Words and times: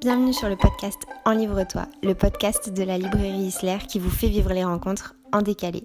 Bienvenue 0.00 0.32
sur 0.32 0.48
le 0.48 0.56
podcast 0.56 0.98
En 1.26 1.32
Livre-toi, 1.32 1.82
le 2.02 2.14
podcast 2.14 2.72
de 2.72 2.82
la 2.84 2.96
librairie 2.96 3.48
Isler 3.48 3.76
qui 3.86 3.98
vous 3.98 4.08
fait 4.08 4.28
vivre 4.28 4.50
les 4.54 4.64
rencontres 4.64 5.14
en 5.30 5.42
décalé. 5.42 5.82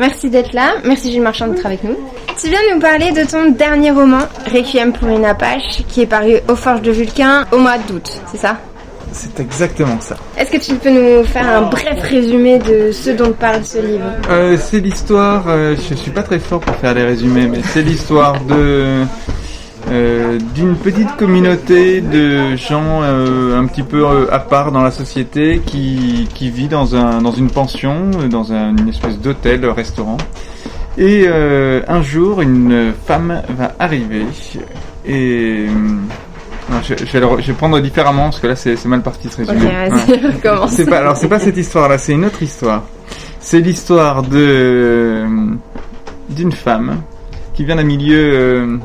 Merci 0.00 0.30
d'être 0.30 0.52
là, 0.52 0.74
merci 0.84 1.12
Gilles 1.12 1.22
Marchand 1.22 1.46
d'être 1.46 1.64
avec 1.64 1.84
nous. 1.84 1.96
Tu 2.40 2.48
viens 2.48 2.58
nous 2.74 2.80
parler 2.80 3.12
de 3.12 3.24
ton 3.24 3.52
dernier 3.52 3.92
roman, 3.92 4.22
Requiem 4.52 4.92
pour 4.92 5.10
une 5.10 5.24
Apache, 5.24 5.84
qui 5.86 6.00
est 6.00 6.06
paru 6.06 6.38
aux 6.48 6.56
Forges 6.56 6.82
de 6.82 6.90
Vulcain 6.90 7.46
au 7.52 7.58
mois 7.58 7.78
d'août, 7.78 8.20
c'est 8.26 8.38
ça? 8.38 8.58
C'est 9.12 9.38
exactement 9.38 10.00
ça. 10.00 10.16
Est-ce 10.36 10.50
que 10.50 10.56
tu 10.56 10.74
peux 10.74 10.90
nous 10.90 11.22
faire 11.22 11.48
un 11.48 11.62
bref 11.68 12.02
résumé 12.02 12.58
de 12.58 12.90
ce 12.90 13.10
dont 13.10 13.32
parle 13.32 13.64
ce 13.64 13.78
livre? 13.78 14.10
Euh, 14.28 14.56
c'est 14.58 14.80
l'histoire, 14.80 15.44
euh, 15.46 15.76
je 15.76 15.94
suis 15.94 16.10
pas 16.10 16.24
très 16.24 16.40
fort 16.40 16.58
pour 16.58 16.74
faire 16.74 16.94
les 16.94 17.04
résumés, 17.04 17.46
mais 17.46 17.60
c'est 17.62 17.82
l'histoire 17.82 18.40
de 18.44 19.04
euh, 19.92 20.38
d'une 20.54 20.74
petite 20.74 21.16
communauté 21.16 22.00
de 22.00 22.56
gens 22.56 23.02
euh, 23.02 23.58
un 23.60 23.66
petit 23.66 23.82
peu 23.82 24.04
euh, 24.04 24.26
à 24.32 24.38
part 24.38 24.72
dans 24.72 24.82
la 24.82 24.90
société 24.90 25.60
qui, 25.64 26.28
qui 26.34 26.50
vit 26.50 26.68
dans, 26.68 26.96
un, 26.96 27.20
dans 27.20 27.32
une 27.32 27.50
pension, 27.50 28.10
dans 28.30 28.52
un- 28.52 28.74
une 28.76 28.88
espèce 28.88 29.18
d'hôtel, 29.20 29.64
restaurant. 29.66 30.16
Et 30.98 31.26
un 31.26 32.02
jour, 32.02 32.42
une 32.42 32.92
femme 33.06 33.40
va 33.58 33.72
arriver 33.78 34.26
et... 35.06 35.66
je, 36.82 36.94
je 36.98 37.04
vais 37.12 37.20
le 37.20 37.26
je 37.40 37.46
vais 37.46 37.52
prendre 37.54 37.80
différemment 37.80 38.24
parce 38.24 38.40
que 38.40 38.46
là 38.46 38.56
c'est 38.56 38.84
mal 38.84 39.00
parti 39.02 39.28
ce 39.30 39.38
résumé. 39.38 39.70
Recommence. 40.34 40.72
C'est 40.72 40.84
pas, 40.88 40.98
alors 40.98 41.16
c'est 41.16 41.28
pas 41.28 41.38
cette 41.38 41.56
histoire-là, 41.56 41.96
c'est 41.96 42.12
une 42.12 42.26
autre 42.26 42.42
histoire. 42.42 42.82
C'est 43.40 43.60
l'histoire 43.60 44.22
de 44.22 45.24
d'une 46.28 46.52
femme 46.52 47.00
qui 47.54 47.64
vient 47.64 47.76
d'un 47.76 47.84
milieu 47.84 48.78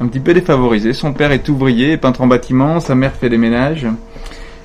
un 0.00 0.06
petit 0.06 0.20
peu 0.20 0.34
défavorisé. 0.34 0.92
Son 0.92 1.12
père 1.12 1.30
est 1.32 1.48
ouvrier, 1.48 1.96
peintre 1.96 2.22
en 2.22 2.26
bâtiment, 2.26 2.80
sa 2.80 2.94
mère 2.94 3.12
fait 3.12 3.28
des 3.28 3.38
ménages. 3.38 3.86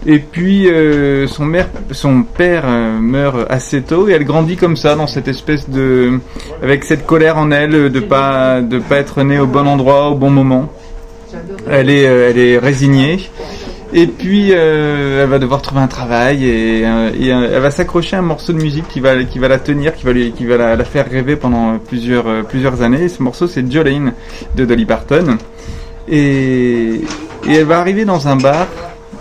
Et 0.07 0.19
puis 0.19 0.69
euh, 0.69 1.25
son, 1.27 2.23
père 2.23 2.63
euh, 2.65 2.99
meurt 2.99 3.47
assez 3.49 3.81
tôt 3.81 4.07
et 4.07 4.11
elle 4.11 4.23
grandit 4.23 4.55
comme 4.55 4.77
ça 4.77 4.95
dans 4.95 5.07
cette 5.07 5.27
espèce 5.27 5.67
de, 5.67 6.19
avec 6.61 6.83
cette 6.83 7.07
colère 7.07 7.37
en 7.37 7.49
elle 7.49 7.89
de 7.89 7.99
pas 7.99 8.61
de 8.61 8.77
pas 8.77 8.97
être 8.97 9.23
née 9.23 9.39
au 9.39 9.47
bon 9.47 9.65
endroit 9.65 10.09
au 10.09 10.15
bon 10.15 10.29
moment. 10.29 10.71
Elle 11.67 11.89
est 11.89 12.07
euh, 12.07 12.29
elle 12.29 12.37
est 12.37 12.59
résignée. 12.59 13.31
Et 13.97 14.07
puis 14.07 14.49
euh, 14.51 15.23
elle 15.23 15.29
va 15.29 15.39
devoir 15.39 15.61
trouver 15.61 15.79
un 15.79 15.87
travail 15.87 16.45
et, 16.45 16.85
euh, 16.85 17.11
euh, 17.17 17.49
elle 17.55 17.61
va 17.61 17.71
s'accrocher 17.71 18.17
à 18.17 18.19
un 18.19 18.23
morceau 18.23 18.51
de 18.51 18.61
musique 18.61 18.85
qui 18.89 18.99
va 18.99 19.23
qui 19.23 19.39
va 19.39 19.47
la 19.47 19.57
tenir, 19.57 19.95
qui 19.95 20.03
va 20.03 20.11
lui, 20.11 20.33
qui 20.33 20.45
va 20.45 20.75
la, 20.75 20.83
faire 20.83 21.09
rêver 21.09 21.37
pendant 21.37 21.79
plusieurs 21.79 22.45
plusieurs 22.45 22.81
années. 22.81 23.03
Et 23.03 23.07
ce 23.07 23.23
morceau 23.23 23.47
c'est 23.47 23.71
Jolene 23.71 24.11
de 24.57 24.65
Dolly 24.65 24.85
Parton. 24.85 25.37
Et, 26.09 26.95
et 27.47 27.53
elle 27.53 27.63
va 27.63 27.79
arriver 27.79 28.03
dans 28.03 28.27
un 28.27 28.35
bar 28.35 28.67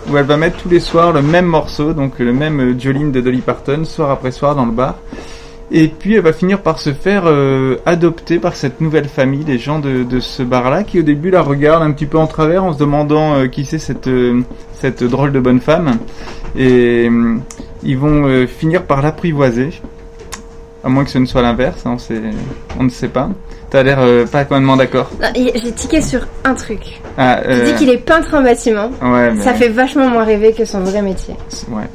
où 0.09 0.17
elle 0.17 0.25
va 0.25 0.35
mettre 0.35 0.57
tous 0.57 0.69
les 0.69 0.81
soirs 0.81 1.13
le 1.13 1.21
même 1.21 1.45
morceau, 1.45 1.93
donc 1.93 2.19
le 2.19 2.33
même 2.33 2.77
Jolene 2.77 3.13
de 3.13 3.21
Dolly 3.21 3.39
Parton, 3.39 3.85
soir 3.85 4.11
après 4.11 4.33
soir 4.33 4.55
dans 4.55 4.65
le 4.65 4.73
bar. 4.73 4.95
Et 5.71 5.87
puis 5.87 6.13
elle 6.15 6.21
va 6.21 6.31
finir 6.33 6.61
par 6.61 6.79
se 6.79 6.93
faire 6.93 7.23
euh, 7.25 7.77
adopter 7.85 8.37
par 8.37 8.55
cette 8.55 8.81
nouvelle 8.81 9.07
famille, 9.07 9.43
des 9.43 9.57
gens 9.57 9.79
de, 9.79 10.03
de 10.03 10.19
ce 10.19 10.43
bar-là, 10.43 10.83
qui 10.83 10.99
au 10.99 11.03
début 11.03 11.31
la 11.31 11.41
regardent 11.41 11.83
un 11.83 11.91
petit 11.91 12.05
peu 12.05 12.17
en 12.19 12.27
travers 12.27 12.63
en 12.63 12.73
se 12.73 12.77
demandant 12.77 13.33
euh, 13.35 13.47
qui 13.47 13.65
c'est 13.65 13.79
cette, 13.79 14.07
euh, 14.07 14.41
cette 14.79 15.03
drôle 15.03 15.31
de 15.31 15.39
bonne 15.39 15.59
femme. 15.59 15.97
Et 16.55 17.09
euh, 17.09 17.37
ils 17.83 17.97
vont 17.97 18.27
euh, 18.27 18.45
finir 18.47 18.83
par 18.83 19.01
l'apprivoiser. 19.01 19.69
À 20.83 20.89
moins 20.89 21.03
que 21.03 21.09
ce 21.09 21.17
ne 21.17 21.25
soit 21.25 21.41
l'inverse, 21.41 21.83
hein, 21.87 21.95
c'est- 21.97 22.21
on 22.79 22.83
ne 22.83 22.89
sait 22.89 23.07
pas. 23.07 23.29
T'as 23.71 23.81
l'air 23.81 23.97
euh, 24.01 24.27
pas 24.27 24.43
complètement 24.45 24.77
d'accord. 24.77 25.09
J'ai 25.35 25.71
tiqué 25.71 25.99
sur 25.99 26.19
un 26.43 26.53
truc. 26.53 27.01
Ah, 27.17 27.41
Tu 27.43 27.65
dis 27.65 27.73
qu'il 27.73 27.89
est 27.89 27.97
peintre 27.97 28.35
en 28.35 28.43
bâtiment. 28.43 28.91
ouais, 29.01 29.31
mais- 29.31 29.41
Ça 29.41 29.55
fait 29.55 29.69
vachement 29.69 30.07
moins 30.09 30.23
rêver 30.23 30.53
que 30.53 30.63
son 30.63 30.81
vrai 30.81 31.01
métier. 31.01 31.33
Ouais. 31.71 31.85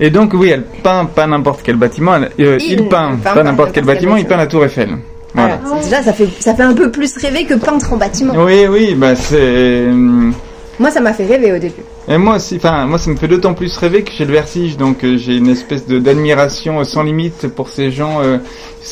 Et 0.00 0.10
donc 0.10 0.32
oui, 0.34 0.50
elle 0.50 0.64
peint 0.82 1.06
pas 1.06 1.26
n'importe 1.26 1.60
quel 1.62 1.76
bâtiment, 1.76 2.16
elle- 2.16 2.30
euh, 2.44 2.58
Il 2.60 2.88
peint 2.88 3.16
pas 3.22 3.42
n'importe 3.42 3.72
quel 3.72 3.84
bâtiment, 3.84 4.16
il 4.16 4.26
peint 4.26 4.36
la 4.36 4.46
Tour 4.46 4.64
Eiffel. 4.64 4.90
Voilà. 5.34 5.58
Déjà, 5.82 6.02
ça 6.02 6.12
fait, 6.12 6.28
ça 6.40 6.54
fait 6.54 6.62
un 6.62 6.72
peu 6.72 6.90
plus 6.90 7.14
rêver 7.18 7.44
que 7.44 7.54
peintre 7.54 7.92
en 7.92 7.96
bâtiment. 7.96 8.32
Oui, 8.36 8.66
oui, 8.70 8.94
bah 8.94 9.14
c'est. 9.14 9.84
hum, 9.86 10.32
Moi, 10.78 10.90
ça 10.90 11.00
m'a 11.00 11.12
fait 11.12 11.26
rêver 11.26 11.52
au 11.52 11.58
début. 11.58 11.82
Et 12.08 12.16
moi 12.18 12.36
aussi, 12.36 12.56
enfin, 12.56 12.86
moi 12.86 12.98
ça 12.98 13.10
me 13.10 13.16
fait 13.16 13.28
d'autant 13.28 13.52
plus 13.54 13.76
rêver 13.78 14.02
que 14.02 14.12
j'ai 14.12 14.24
le 14.26 14.32
vertige, 14.32 14.76
donc 14.76 15.02
euh, 15.04 15.16
j'ai 15.18 15.36
une 15.36 15.48
espèce 15.48 15.86
de 15.86 15.98
d'admiration 15.98 16.80
euh, 16.80 16.84
sans 16.84 17.02
limite 17.02 17.48
pour 17.48 17.68
ces 17.68 17.90
gens, 17.90 18.20
euh, 18.22 18.38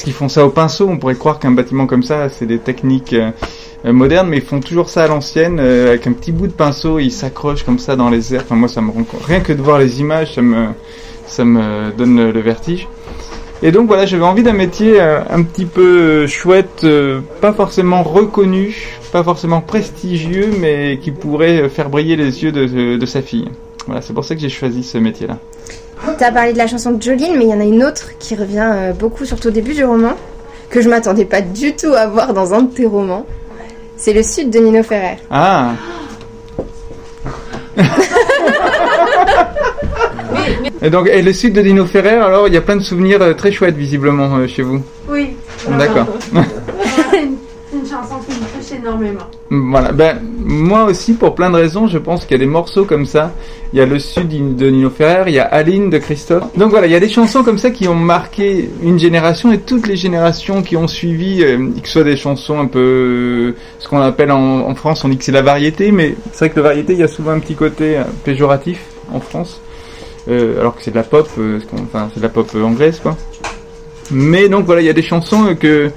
qu'ils 0.03 0.12
font 0.12 0.28
ça 0.28 0.44
au 0.44 0.50
pinceau. 0.50 0.88
On 0.91 0.97
pourrait 0.98 1.14
croire 1.14 1.38
qu'un 1.38 1.53
bâtiment 1.53 1.87
comme 1.87 2.03
ça, 2.03 2.28
c'est 2.28 2.47
des 2.47 2.59
techniques 2.59 3.12
euh, 3.12 3.31
euh, 3.31 3.31
modernes, 3.93 4.28
mais 4.28 4.39
ils 4.39 4.43
font 4.43 4.61
toujours 4.61 4.89
ça 4.89 5.05
à 5.05 5.09
l'ancienne, 5.09 5.59
euh, 5.61 5.89
avec 5.89 6.06
un 6.06 6.12
petit 6.12 6.33
bout 6.33 6.47
de 6.47 6.53
pinceau, 6.53 6.99
ils 6.99 7.12
s'accrochent 7.12 7.65
comme 7.65 7.78
ça 7.78 7.97
dans 7.97 8.11
les 8.11 8.34
airs. 8.34 8.43
Enfin, 8.45 8.55
moi 8.55 8.69
ça 8.69 8.81
me 8.81 8.91
rend. 8.91 9.05
Rien 9.27 9.41
que 9.41 9.53
de 9.53 9.61
voir 9.61 9.78
les 9.78 10.00
images, 10.00 10.34
ça 10.34 10.43
me, 10.43 10.69
ça 11.27 11.45
me 11.45 11.91
donne 11.97 12.33
le, 12.33 12.41
vertige. 12.41 12.89
Et 13.62 13.73
donc 13.73 13.87
voilà, 13.87 14.05
j'avais 14.05 14.25
envie 14.25 14.43
d'un 14.43 14.53
métier 14.53 15.00
euh, 15.00 15.21
un 15.31 15.43
petit 15.43 15.65
peu 15.65 15.99
euh, 15.99 16.27
chouette, 16.27 16.83
euh, 16.84 17.21
pas 17.41 17.53
forcément 17.53 18.03
reconnu, 18.03 18.99
pas 19.15 19.23
forcément 19.23 19.61
prestigieux, 19.61 20.50
mais 20.59 20.99
qui 21.00 21.12
pourrait 21.12 21.62
euh, 21.62 21.69
faire 21.69 21.89
briller 21.89 22.17
les 22.17 22.43
yeux 22.43 22.50
de, 22.50 22.97
de, 22.97 23.06
sa 23.06 23.23
fille. 23.23 23.49
Voilà, 23.87 24.03
c'est 24.03 24.12
pour 24.12 24.25
ça 24.25 24.34
que 24.34 24.41
j'ai 24.41 24.49
choisi 24.49 24.83
ce 24.83 24.99
métier-là. 24.99 25.39
T'as 26.19 26.33
parlé 26.33 26.53
de 26.53 26.59
la 26.59 26.67
chanson 26.67 26.91
de 26.91 27.00
Jolene, 27.00 27.37
mais 27.39 27.44
il 27.44 27.50
y 27.50 27.55
en 27.55 27.61
a 27.61 27.65
une 27.65 27.84
autre 27.84 28.11
qui 28.19 28.34
revient 28.34 28.69
euh, 28.75 28.93
beaucoup, 28.93 29.25
surtout 29.25 29.49
au 29.49 29.53
début 29.53 29.73
du 29.73 29.84
roman, 29.84 30.15
que 30.69 30.83
je 30.83 30.89
m'attendais 30.89 31.25
pas 31.27 31.43
du 31.43 31.77
tout 31.77 31.93
à 31.93 32.09
voir 32.09 32.34
dans 32.34 32.55
un 32.55 32.62
de 32.62 32.75
tes 32.75 32.87
romans. 32.87 33.25
C'est 33.97 34.12
le 34.12 34.22
Sud 34.22 34.50
de 34.50 34.59
Nino 34.59 34.82
Ferrer. 34.82 35.16
Ah 35.31 35.72
Et 40.82 40.91
donc, 40.91 41.09
et 41.09 41.22
le 41.22 41.32
sud 41.32 41.55
de 41.55 41.62
Dino 41.62 41.87
Ferrer, 41.87 42.16
alors 42.16 42.47
il 42.47 42.53
y 42.53 42.59
a 42.59 42.60
plein 42.60 42.77
de 42.77 42.82
souvenirs 42.82 43.22
euh, 43.22 43.32
très 43.32 43.50
chouettes 43.50 43.77
visiblement 43.77 44.37
euh, 44.37 44.47
chez 44.47 44.60
vous. 44.60 44.82
Oui. 45.09 45.31
D'accord. 45.78 46.06
Chanson 47.94 48.16
qui 48.27 48.32
me 48.32 48.47
touche 48.47 48.72
énormément. 48.72 49.21
Voilà, 49.50 49.93
ben 49.93 50.21
moi 50.44 50.84
aussi 50.84 51.15
pour 51.15 51.37
plein 51.37 51.49
de 51.50 51.56
raisons, 51.56 51.87
je 51.87 51.99
pense 51.99 52.25
qu'il 52.25 52.32
y 52.32 52.34
a 52.34 52.44
des 52.44 52.50
morceaux 52.50 52.84
comme 52.84 53.06
ça. 53.06 53.32
Il 53.72 53.78
y 53.78 53.82
a 53.82 53.87
le 53.87 54.00
sud 54.00 54.56
de 54.56 54.69
Nino 54.69 54.91
Ferrer, 54.91 55.31
il 55.31 55.34
y 55.34 55.38
a 55.38 55.44
Aline 55.44 55.91
de 55.91 55.99
Christophe. 55.99 56.43
Donc 56.56 56.71
voilà, 56.71 56.88
il 56.88 56.93
y 56.93 56.97
a 56.97 57.00
des 57.00 57.09
chansons 57.09 57.44
comme 57.44 57.59
ça 57.59 57.71
qui 57.71 57.87
ont 57.87 57.94
marqué 57.94 58.69
une 58.82 58.99
génération 58.99 59.53
et 59.53 59.59
toutes 59.59 59.87
les 59.87 59.94
générations 59.94 60.62
qui 60.62 60.77
ont 60.77 60.88
suivi, 60.88 61.44
euh, 61.44 61.71
que 61.81 61.87
ce 61.87 61.93
soit 61.93 62.05
des 62.05 62.16
chansons 62.16 62.59
un 62.59 62.66
peu 62.66 62.81
euh, 62.81 63.56
ce 63.78 63.87
qu'on 63.87 64.00
appelle 64.00 64.32
en, 64.32 64.75
France, 64.75 65.05
on 65.05 65.09
dit 65.09 65.16
que 65.16 65.25
c'est 65.25 65.31
la 65.31 65.43
variété, 65.43 65.93
mais 65.93 66.16
c'est 66.32 66.47
vrai 66.47 66.50
que 66.50 66.56
la 66.56 66.62
variété, 66.62 66.94
il 66.94 66.99
y 66.99 67.05
a 67.05 67.09
souvent 67.09 67.31
un 67.31 67.38
petit 67.38 67.55
côté 67.55 67.97
euh, 67.97 68.03
péjoratif 68.25 68.81
en 69.12 69.21
France, 69.21 69.61
alors 70.28 70.75
que 70.75 70.82
c'est 70.82 70.91
de 70.91 70.97
la 70.97 71.05
pop, 71.05 71.28
enfin 71.75 72.09
c'est 72.12 72.19
de 72.19 72.25
la 72.25 72.31
pop 72.31 72.50
anglaise 72.56 72.99
quoi. 73.00 73.16
Mais 74.11 74.49
donc 74.49 74.65
voilà, 74.65 74.81
il 74.81 74.87
y 74.87 74.91
a 74.91 74.94
des 74.94 75.03
chansons 75.03 75.55
que 75.55 75.91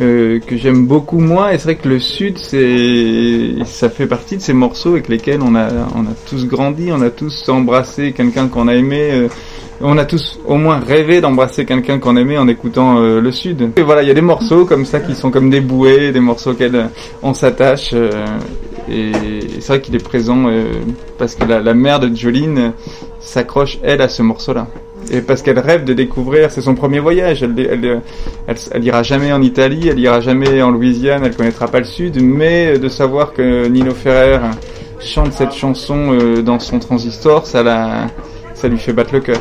euh, 0.00 0.38
que 0.40 0.56
j'aime 0.56 0.86
beaucoup 0.86 1.18
moi. 1.18 1.52
Et 1.52 1.58
c'est 1.58 1.64
vrai 1.64 1.76
que 1.76 1.88
le 1.88 1.98
sud 1.98 2.38
c'est 2.38 3.64
ça 3.64 3.88
fait 3.88 4.06
partie 4.06 4.36
de 4.36 4.42
ces 4.42 4.52
morceaux 4.52 4.90
avec 4.90 5.08
lesquels 5.08 5.40
on 5.42 5.54
a 5.54 5.68
on 5.96 6.02
a 6.02 6.14
tous 6.28 6.46
grandi 6.46 6.90
on 6.92 7.00
a 7.00 7.10
tous 7.10 7.48
embrassé 7.48 8.12
quelqu'un 8.12 8.48
qu'on 8.48 8.68
a 8.68 8.74
aimé 8.74 9.10
euh, 9.12 9.28
on 9.80 9.96
a 9.98 10.04
tous 10.04 10.40
au 10.46 10.56
moins 10.56 10.80
rêvé 10.80 11.20
d'embrasser 11.20 11.64
quelqu'un 11.64 11.98
qu'on 11.98 12.16
aimait 12.16 12.38
en 12.38 12.48
écoutant 12.48 12.98
euh, 12.98 13.20
le 13.20 13.30
sud. 13.32 13.70
Et 13.76 13.82
voilà 13.82 14.02
il 14.02 14.08
y 14.08 14.10
a 14.10 14.14
des 14.14 14.20
morceaux 14.20 14.64
comme 14.64 14.84
ça 14.84 15.00
qui 15.00 15.14
sont 15.14 15.30
comme 15.30 15.50
des 15.50 15.60
bouées 15.60 16.12
des 16.12 16.20
morceaux 16.20 16.50
auxquels 16.52 16.88
on 17.22 17.34
s'attache 17.34 17.90
euh, 17.92 18.10
et 18.90 19.12
c'est 19.60 19.68
vrai 19.68 19.80
qu'il 19.80 19.94
est 19.94 20.02
présent 20.04 20.46
parce 21.18 21.34
que 21.34 21.44
la, 21.44 21.60
la 21.60 21.74
mère 21.74 22.00
de 22.00 22.14
Jolene 22.14 22.72
s'accroche 23.20 23.78
elle 23.82 24.00
à 24.00 24.08
ce 24.08 24.22
morceau 24.22 24.54
là 24.54 24.66
et 25.10 25.20
parce 25.20 25.42
qu'elle 25.42 25.58
rêve 25.58 25.84
de 25.84 25.94
découvrir, 25.94 26.50
c'est 26.50 26.60
son 26.60 26.74
premier 26.74 26.98
voyage. 26.98 27.42
Elle, 27.42 27.58
elle, 27.58 28.02
elle, 28.46 28.56
elle 28.72 28.84
ira 28.84 29.02
jamais 29.02 29.32
en 29.32 29.40
Italie, 29.42 29.88
elle 29.88 29.98
ira 29.98 30.20
jamais 30.20 30.60
en 30.62 30.70
Louisiane, 30.70 31.22
elle 31.24 31.34
connaîtra 31.34 31.66
pas 31.68 31.78
le 31.78 31.84
Sud, 31.86 32.22
mais 32.22 32.78
de 32.78 32.88
savoir 32.88 33.32
que 33.32 33.66
Nino 33.68 33.92
Ferrer 33.94 34.38
chante 35.00 35.32
cette 35.32 35.52
chanson 35.54 36.12
euh, 36.12 36.42
dans 36.42 36.58
son 36.58 36.78
transistor, 36.78 37.46
ça 37.46 37.62
la, 37.62 38.08
ça 38.54 38.68
lui 38.68 38.78
fait 38.78 38.92
battre 38.92 39.14
le 39.14 39.20
cœur. 39.20 39.38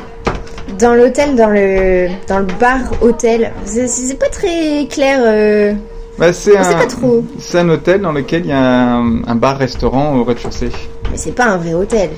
Dans 0.80 0.94
l'hôtel, 0.94 1.36
dans 1.36 1.50
le, 1.50 2.08
dans 2.28 2.40
le 2.40 2.46
bar 2.60 2.80
hôtel, 3.02 3.52
c'est- 3.66 4.20
pas 4.20 4.30
très 4.30 4.86
clair. 4.90 5.20
euh, 5.24 5.74
Bah, 6.20 6.32
c'est 6.34 6.56
un, 6.58 6.74
pas 6.74 6.86
trop. 6.86 7.24
c'est 7.40 7.60
un 7.60 7.70
hôtel 7.70 8.02
dans 8.02 8.12
lequel 8.12 8.42
il 8.46 8.50
y 8.50 8.54
a 8.54 8.96
un, 8.98 9.24
un 9.26 9.36
bar-restaurant 9.36 10.16
au 10.18 10.24
rez-de-chaussée. 10.24 10.70
Mais 11.10 11.18
c'est 11.18 11.32
pas 11.32 11.46
un 11.46 11.58
vrai 11.58 11.74
hôtel. 11.74 12.10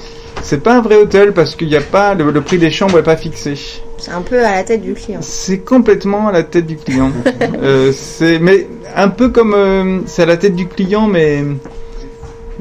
C'est 0.42 0.64
pas 0.64 0.78
un 0.78 0.82
vrai 0.82 0.96
hôtel 0.96 1.34
parce 1.34 1.56
qu'il 1.56 1.68
n'y 1.68 1.76
a 1.76 1.82
pas 1.82 2.16
le, 2.16 2.32
le 2.32 2.42
prix 2.42 2.58
des 2.58 2.72
chambres 2.72 3.00
est 3.00 3.04
pas 3.04 3.18
fixé. 3.18 3.56
C'est 3.98 4.12
un 4.12 4.22
peu 4.22 4.44
à 4.44 4.56
la 4.56 4.64
tête 4.64 4.82
du 4.82 4.94
client. 4.94 5.20
C'est 5.22 5.60
complètement 5.60 6.30
à 6.30 6.32
la 6.32 6.44
tête 6.44 6.66
du 6.66 6.78
client. 6.78 7.12
euh, 7.62 7.92
c'est 7.94 8.40
mais 8.40 8.68
un 8.96 9.10
peu 9.10 9.30
comme 9.30 9.54
euh, 9.54 10.00
c'est 10.06 10.24
à 10.24 10.26
la 10.26 10.38
tête 10.38 10.56
du 10.56 10.68
client, 10.68 11.08
mais 11.08 11.44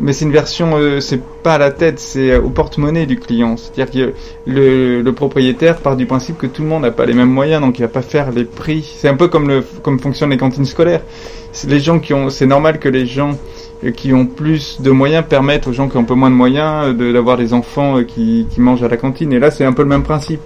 mais 0.00 0.12
c'est 0.12 0.24
une 0.24 0.32
version, 0.32 0.76
euh, 0.76 1.00
c'est 1.00 1.20
pas 1.42 1.54
à 1.54 1.58
la 1.58 1.70
tête, 1.70 1.98
c'est 1.98 2.36
au 2.36 2.50
porte-monnaie 2.50 3.06
du 3.06 3.18
client. 3.18 3.56
C'est-à-dire 3.56 3.90
que 3.90 4.14
le, 4.46 5.10
propriétaire 5.12 5.78
part 5.78 5.96
du 5.96 6.06
principe 6.06 6.38
que 6.38 6.46
tout 6.46 6.62
le 6.62 6.68
monde 6.68 6.82
n'a 6.82 6.90
pas 6.90 7.06
les 7.06 7.14
mêmes 7.14 7.30
moyens, 7.30 7.60
donc 7.60 7.78
il 7.78 7.82
va 7.82 7.88
pas 7.88 8.02
faire 8.02 8.30
les 8.30 8.44
prix. 8.44 8.94
C'est 8.96 9.08
un 9.08 9.16
peu 9.16 9.28
comme 9.28 9.48
le, 9.48 9.64
comme 9.82 9.98
fonctionnent 9.98 10.30
les 10.30 10.36
cantines 10.36 10.64
scolaires. 10.64 11.02
Les 11.66 11.80
gens 11.80 11.98
qui 11.98 12.14
ont, 12.14 12.30
c'est 12.30 12.46
normal 12.46 12.78
que 12.78 12.88
les 12.88 13.06
gens 13.06 13.36
qui 13.96 14.12
ont 14.12 14.26
plus 14.26 14.80
de 14.80 14.90
moyens 14.90 15.24
permettent 15.28 15.66
aux 15.66 15.72
gens 15.72 15.88
qui 15.88 15.96
ont 15.96 16.00
un 16.00 16.04
peu 16.04 16.14
moins 16.14 16.30
de 16.30 16.34
moyens 16.34 16.96
d'avoir 16.96 17.36
des 17.36 17.52
enfants 17.52 18.02
qui, 18.04 18.46
qui 18.50 18.60
mangent 18.60 18.82
à 18.82 18.88
la 18.88 18.96
cantine. 18.96 19.32
Et 19.32 19.38
là, 19.38 19.50
c'est 19.50 19.64
un 19.64 19.72
peu 19.72 19.82
le 19.82 19.88
même 19.88 20.02
principe 20.02 20.40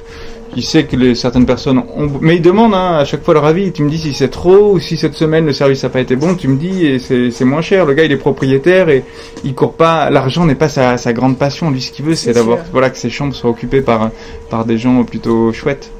il 0.54 0.62
sait 0.62 0.84
que 0.84 0.96
les, 0.96 1.14
certaines 1.14 1.46
personnes 1.46 1.78
ont... 1.78 2.10
Mais 2.20 2.36
il 2.36 2.42
demande 2.42 2.74
hein, 2.74 2.98
à 2.98 3.04
chaque 3.04 3.24
fois 3.24 3.34
leur 3.34 3.44
avis. 3.44 3.72
Tu 3.72 3.82
me 3.82 3.90
dis 3.90 3.98
si 3.98 4.12
c'est 4.12 4.28
trop 4.28 4.72
ou 4.72 4.80
si 4.80 4.96
cette 4.96 5.14
semaine 5.14 5.46
le 5.46 5.52
service 5.52 5.82
n'a 5.82 5.88
pas 5.88 6.00
été 6.00 6.16
bon. 6.16 6.34
Tu 6.34 6.48
me 6.48 6.56
dis 6.56 6.86
et 6.86 6.98
c'est 6.98 7.44
moins 7.44 7.62
cher. 7.62 7.86
Le 7.86 7.94
gars 7.94 8.04
il 8.04 8.12
est 8.12 8.16
propriétaire 8.16 8.88
et 8.88 9.04
il 9.44 9.54
court 9.54 9.74
pas. 9.74 10.10
L'argent 10.10 10.44
n'est 10.44 10.54
pas 10.54 10.68
sa, 10.68 10.98
sa, 10.98 11.12
grande 11.12 11.38
passion. 11.38 11.70
Lui 11.70 11.80
ce 11.80 11.90
qu'il 11.90 12.04
veut 12.04 12.14
c'est 12.14 12.32
d'avoir 12.32 12.58
voilà 12.70 12.90
que 12.90 12.98
ses 12.98 13.10
chambres 13.10 13.34
soient 13.34 13.50
occupées 13.50 13.80
par 13.80 14.10
par 14.50 14.64
des 14.64 14.78
gens 14.78 15.02
plutôt 15.04 15.52
chouettes. 15.52 15.90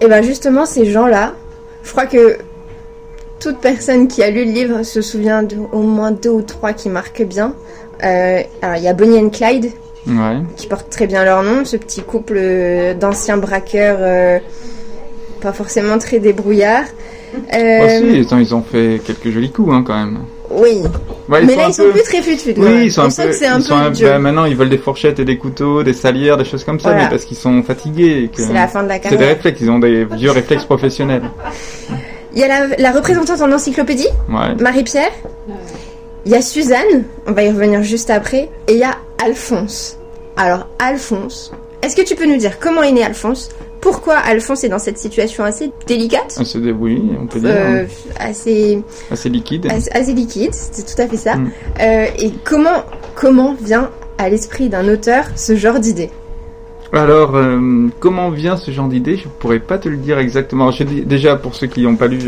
Et 0.00 0.06
ben 0.06 0.22
justement 0.22 0.64
ces 0.64 0.86
gens-là, 0.86 1.34
je 1.82 1.90
crois 1.90 2.06
que 2.06 2.38
toute 3.40 3.58
personne 3.58 4.06
qui 4.06 4.22
a 4.22 4.30
lu 4.30 4.44
le 4.44 4.52
livre 4.52 4.82
se 4.84 5.02
souvient 5.02 5.42
d'au 5.42 5.82
moins 5.82 6.12
deux 6.12 6.30
ou 6.30 6.42
trois 6.42 6.72
qui 6.72 6.88
marquent 6.88 7.24
bien. 7.24 7.54
Euh, 8.04 8.42
alors 8.62 8.76
il 8.76 8.82
y 8.82 8.88
a 8.88 8.94
Bonnie 8.94 9.18
and 9.18 9.30
Clyde 9.30 9.72
qui 10.56 10.66
portent 10.66 10.90
très 10.90 11.06
bien 11.06 11.24
leur 11.24 11.42
nom, 11.42 11.64
ce 11.64 11.76
petit 11.76 12.02
couple 12.02 12.34
euh, 12.36 12.94
d'anciens 12.94 13.36
braqueurs, 13.36 13.98
euh, 14.00 14.38
pas 15.40 15.52
forcément 15.52 15.98
très 15.98 16.18
débrouillards. 16.18 16.86
Euh... 17.54 17.78
Oh, 17.82 18.24
si, 18.28 18.36
ils 18.40 18.54
ont 18.54 18.62
fait 18.62 19.00
quelques 19.04 19.30
jolis 19.30 19.50
coups 19.50 19.72
hein, 19.72 19.84
quand 19.86 19.96
même. 19.96 20.18
Oui. 20.50 20.82
mais 21.28 21.56
là, 21.56 21.68
ils 21.68 21.74
sont 21.74 21.90
plus 21.90 22.02
très 22.02 22.20
fut 22.20 22.36
Oui, 22.58 22.84
ils 22.84 22.92
sont 22.92 23.02
un 23.02 23.08
peu. 23.08 23.30
Que 23.30 23.76
un 23.78 23.90
peu 23.90 24.04
bah, 24.04 24.18
maintenant, 24.18 24.44
ils 24.44 24.54
veulent 24.54 24.68
des 24.68 24.76
fourchettes 24.76 25.18
et 25.18 25.24
des 25.24 25.38
couteaux, 25.38 25.82
des 25.82 25.94
salières, 25.94 26.36
des 26.36 26.44
choses 26.44 26.64
comme 26.64 26.78
ça, 26.78 26.94
mais 26.94 27.08
parce 27.08 27.24
qu'ils 27.24 27.38
sont 27.38 27.62
fatigués. 27.62 28.30
C'est 28.34 28.52
la 28.52 28.68
fin 28.68 28.82
de 28.82 28.88
la 28.88 28.98
carrière. 28.98 29.18
C'est 29.18 29.26
des 29.26 29.32
réflexes, 29.32 29.60
ils 29.62 29.70
ont 29.70 29.78
des 29.78 30.04
vieux 30.04 30.30
réflexes 30.30 30.64
professionnels. 30.64 31.22
Il 32.34 32.40
y 32.40 32.44
a 32.44 32.48
la, 32.48 32.76
la 32.78 32.92
représentante 32.92 33.40
en 33.40 33.52
encyclopédie, 33.52 34.08
Marie-Pierre. 34.28 35.12
Il 36.24 36.30
y 36.30 36.36
a 36.36 36.42
Suzanne, 36.42 37.04
on 37.26 37.32
va 37.32 37.42
y 37.42 37.48
revenir 37.48 37.82
juste 37.82 38.08
après, 38.08 38.48
et 38.68 38.74
il 38.74 38.78
y 38.78 38.84
a 38.84 38.96
Alphonse. 39.24 39.98
Alors 40.36 40.68
Alphonse, 40.78 41.52
est-ce 41.82 41.96
que 41.96 42.02
tu 42.02 42.14
peux 42.14 42.26
nous 42.26 42.36
dire 42.36 42.60
comment 42.60 42.82
est 42.84 42.92
né 42.92 43.02
Alphonse? 43.02 43.48
Pourquoi 43.80 44.18
Alphonse 44.18 44.62
est 44.62 44.68
dans 44.68 44.78
cette 44.78 44.98
situation 44.98 45.42
assez 45.42 45.72
délicate? 45.88 46.36
Assez 46.38 46.58
oui, 46.58 47.02
on 47.20 47.26
peut 47.26 47.40
dire. 47.40 47.50
Euh, 47.52 47.86
assez, 48.20 48.80
assez 49.10 49.28
liquide. 49.28 49.66
Assez, 49.92 50.12
liquide, 50.12 50.54
c'est 50.54 50.86
tout 50.86 51.02
à 51.02 51.08
fait 51.08 51.16
ça. 51.16 51.34
Mm. 51.34 51.50
Euh, 51.80 52.06
et 52.16 52.30
comment, 52.44 52.84
comment 53.16 53.56
vient 53.60 53.90
à 54.18 54.28
l'esprit 54.28 54.68
d'un 54.68 54.86
auteur 54.88 55.24
ce 55.34 55.56
genre 55.56 55.80
d'idée? 55.80 56.10
Alors, 56.92 57.34
euh, 57.34 57.88
comment 57.98 58.30
vient 58.30 58.56
ce 58.56 58.70
genre 58.70 58.86
d'idée? 58.86 59.16
Je 59.16 59.26
pourrais 59.40 59.58
pas 59.58 59.78
te 59.78 59.88
le 59.88 59.96
dire 59.96 60.20
exactement. 60.20 60.70
déjà, 61.04 61.34
pour 61.34 61.56
ceux 61.56 61.66
qui 61.66 61.82
n'ont 61.82 61.96
pas 61.96 62.06
lu, 62.06 62.20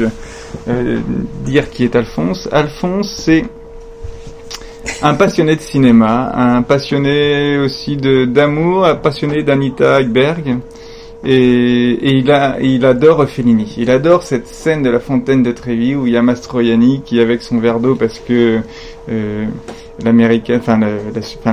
dire 1.44 1.70
qui 1.70 1.85
est 1.85 1.94
Alphonse. 1.94 2.49
Alphonse, 2.50 3.14
c'est 3.25 3.44
un 5.02 5.14
passionné 5.14 5.56
de 5.56 5.60
cinéma, 5.60 6.32
un 6.34 6.62
passionné 6.62 7.58
aussi 7.58 7.96
d'amour, 7.96 8.86
un 8.86 8.96
passionné 8.96 9.42
d'Anita 9.42 10.00
Ekberg. 10.00 10.58
Et, 11.26 12.19
il, 12.19 12.84
adore 12.84 13.26
Fellini. 13.26 13.75
Il 13.78 13.90
adore 13.90 14.22
cette 14.25 14.46
scène 14.46 14.82
de 14.82 14.90
la 14.90 15.00
fontaine 15.00 15.42
de 15.42 15.52
Trévi 15.52 15.94
où 15.94 16.06
il 16.06 16.12
y 16.12 16.16
a 16.19 16.22
Mastroianni 16.22 17.00
qui, 17.02 17.19
avec 17.19 17.40
son 17.40 17.58
verre 17.58 17.81
d'eau, 17.81 17.94
parce 17.94 18.19
que 18.19 18.60
euh, 19.08 19.46
l'américaine, 20.04 20.60
enfin 20.60 20.78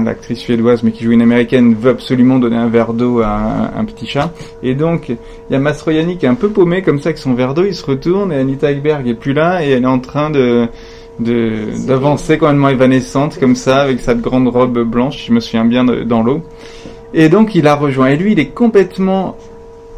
l'actrice 0.03 0.39
suédoise, 0.39 0.83
mais 0.83 0.91
qui 0.91 1.05
joue 1.05 1.13
une 1.13 1.21
américaine, 1.21 1.73
veut 1.73 1.91
absolument 1.91 2.37
donner 2.37 2.57
un 2.57 2.67
verre 2.67 2.93
d'eau 2.93 3.21
à 3.21 3.71
un, 3.73 3.85
petit 3.85 4.07
chat. 4.07 4.33
Et 4.61 4.75
donc, 4.75 5.07
il 5.07 5.17
y 5.51 5.55
a 5.55 5.59
Mastroianni 5.59 6.17
qui 6.17 6.25
est 6.25 6.29
un 6.29 6.35
peu 6.35 6.49
paumé 6.49 6.81
comme 6.81 6.99
ça 6.99 7.09
avec 7.09 7.17
son 7.17 7.33
verre 7.33 7.53
d'eau. 7.53 7.63
Il 7.63 7.75
se 7.75 7.85
retourne 7.85 8.33
et 8.33 8.37
Anita 8.37 8.71
Ekberg 8.71 9.07
est 9.07 9.13
plus 9.13 9.33
là 9.33 9.63
et 9.63 9.69
elle 9.69 9.83
est 9.83 9.87
en 9.87 9.99
train 9.99 10.29
de 10.29 10.67
d'avancer 11.19 12.37
complètement 12.37 12.69
évanescente 12.69 13.39
comme 13.39 13.55
ça 13.55 13.81
avec 13.81 13.99
sa 13.99 14.13
grande 14.13 14.47
robe 14.47 14.79
blanche, 14.83 15.25
je 15.27 15.33
me 15.33 15.39
souviens 15.39 15.65
bien 15.65 15.83
dans 15.83 16.23
l'eau. 16.23 16.41
Et 17.13 17.29
donc 17.29 17.55
il 17.55 17.67
a 17.67 17.75
rejoint. 17.75 18.07
Et 18.07 18.17
lui 18.17 18.33
il 18.33 18.39
est 18.39 18.47
complètement 18.47 19.37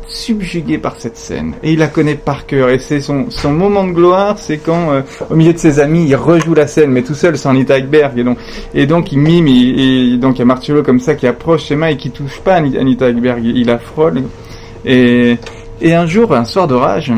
subjugué 0.08 0.78
par 0.78 0.96
cette 0.98 1.18
scène. 1.18 1.54
Et 1.64 1.74
il 1.74 1.80
la 1.80 1.88
connaît 1.88 2.16
par 2.16 2.46
cœur. 2.46 2.70
Et 2.70 2.80
c'est 2.80 3.00
son, 3.00 3.30
son 3.30 3.54
moment 3.54 3.86
de 3.86 3.94
gloire 3.94 4.38
c'est 4.38 4.58
quand 4.58 4.92
euh, 4.92 5.02
au 5.30 5.36
milieu 5.36 5.54
de 5.54 5.58
ses 5.58 5.80
amis 5.80 6.06
il 6.08 6.16
rejoue 6.16 6.54
la 6.54 6.68
scène 6.68 6.92
mais 6.92 7.04
tout 7.04 7.16
seul 7.16 7.38
sans 7.38 7.52
Anita 7.52 7.78
Ekberg. 7.78 8.18
Et 8.18 8.24
donc 8.24 8.38
et 8.74 8.86
donc 8.86 9.12
il 9.12 9.20
mime 9.20 9.48
et, 9.48 10.18
donc 10.18 10.38
il 10.38 10.40
y 10.40 10.42
a 10.42 10.46
Marcello 10.46 10.84
comme 10.84 11.00
ça 11.00 11.16
qui 11.16 11.28
approche 11.28 11.72
mains 11.72 11.88
et 11.88 11.98
qui 11.98 12.12
touche 12.12 12.40
pas 12.42 12.56
Anita 12.56 13.10
Ekberg. 13.10 13.46
Il 13.46 13.68
la 13.68 13.80
frôle. 13.80 14.24
Et 14.86 15.38
et 15.82 15.94
un 15.94 16.06
jour 16.06 16.34
un 16.34 16.46
soir 16.46 16.68
d'orage 16.68 17.14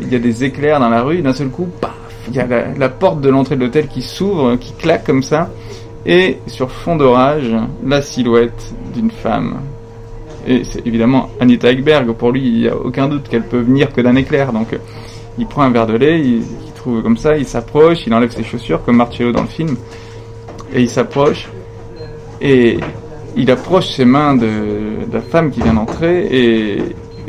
il 0.00 0.12
y 0.12 0.16
a 0.16 0.18
des 0.18 0.44
éclairs 0.44 0.80
dans 0.80 0.88
la 0.88 1.02
rue. 1.02 1.22
D'un 1.22 1.32
seul 1.32 1.48
coup 1.48 1.68
il 2.28 2.34
y 2.34 2.40
a 2.40 2.46
la, 2.46 2.88
porte 2.88 3.20
de 3.20 3.28
l'entrée 3.28 3.56
de 3.56 3.60
l'hôtel 3.60 3.88
qui 3.88 4.02
s'ouvre, 4.02 4.56
qui 4.56 4.72
claque 4.72 5.04
comme 5.04 5.22
ça, 5.22 5.50
et 6.06 6.38
sur 6.46 6.70
fond 6.70 6.96
d'orage, 6.96 7.54
la 7.84 8.02
silhouette 8.02 8.74
d'une 8.94 9.10
femme. 9.10 9.60
Et 10.46 10.64
c'est 10.64 10.86
évidemment 10.86 11.30
Anita 11.40 11.70
Ekberg, 11.70 12.12
pour 12.12 12.32
lui, 12.32 12.46
il 12.46 12.60
n'y 12.60 12.68
a 12.68 12.76
aucun 12.76 13.08
doute 13.08 13.28
qu'elle 13.28 13.44
peut 13.44 13.60
venir 13.60 13.92
que 13.92 14.00
d'un 14.00 14.16
éclair, 14.16 14.52
donc 14.52 14.68
il 15.38 15.46
prend 15.46 15.62
un 15.62 15.70
verre 15.70 15.86
de 15.86 15.96
lait, 15.96 16.20
il, 16.20 16.42
trouve 16.74 17.02
comme 17.02 17.16
ça, 17.16 17.36
il 17.36 17.46
s'approche, 17.46 18.06
il 18.06 18.14
enlève 18.14 18.30
ses 18.30 18.42
chaussures, 18.42 18.84
comme 18.84 18.96
Marcello 18.96 19.30
dans 19.30 19.42
le 19.42 19.48
film, 19.48 19.76
et 20.74 20.82
il 20.82 20.90
s'approche, 20.90 21.48
et 22.40 22.78
il 23.36 23.50
approche 23.50 23.88
ses 23.88 24.04
mains 24.04 24.34
de, 24.34 25.06
de 25.08 25.14
la 25.14 25.20
femme 25.20 25.52
qui 25.52 25.60
vient 25.60 25.74
d'entrer, 25.74 26.26
et, 26.26 26.78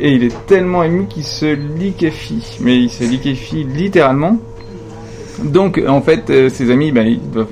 et 0.00 0.12
il 0.12 0.24
est 0.24 0.46
tellement 0.46 0.82
ému 0.82 1.06
qu'il 1.06 1.24
se 1.24 1.54
liquéfie, 1.54 2.58
mais 2.60 2.76
il 2.76 2.90
se 2.90 3.04
liquéfie 3.04 3.62
littéralement, 3.62 4.38
donc, 5.42 5.80
en 5.86 6.00
fait, 6.00 6.30
euh, 6.30 6.48
ses 6.48 6.70
amis, 6.70 6.92
ben, 6.92 7.06
ils 7.06 7.30
doivent 7.30 7.48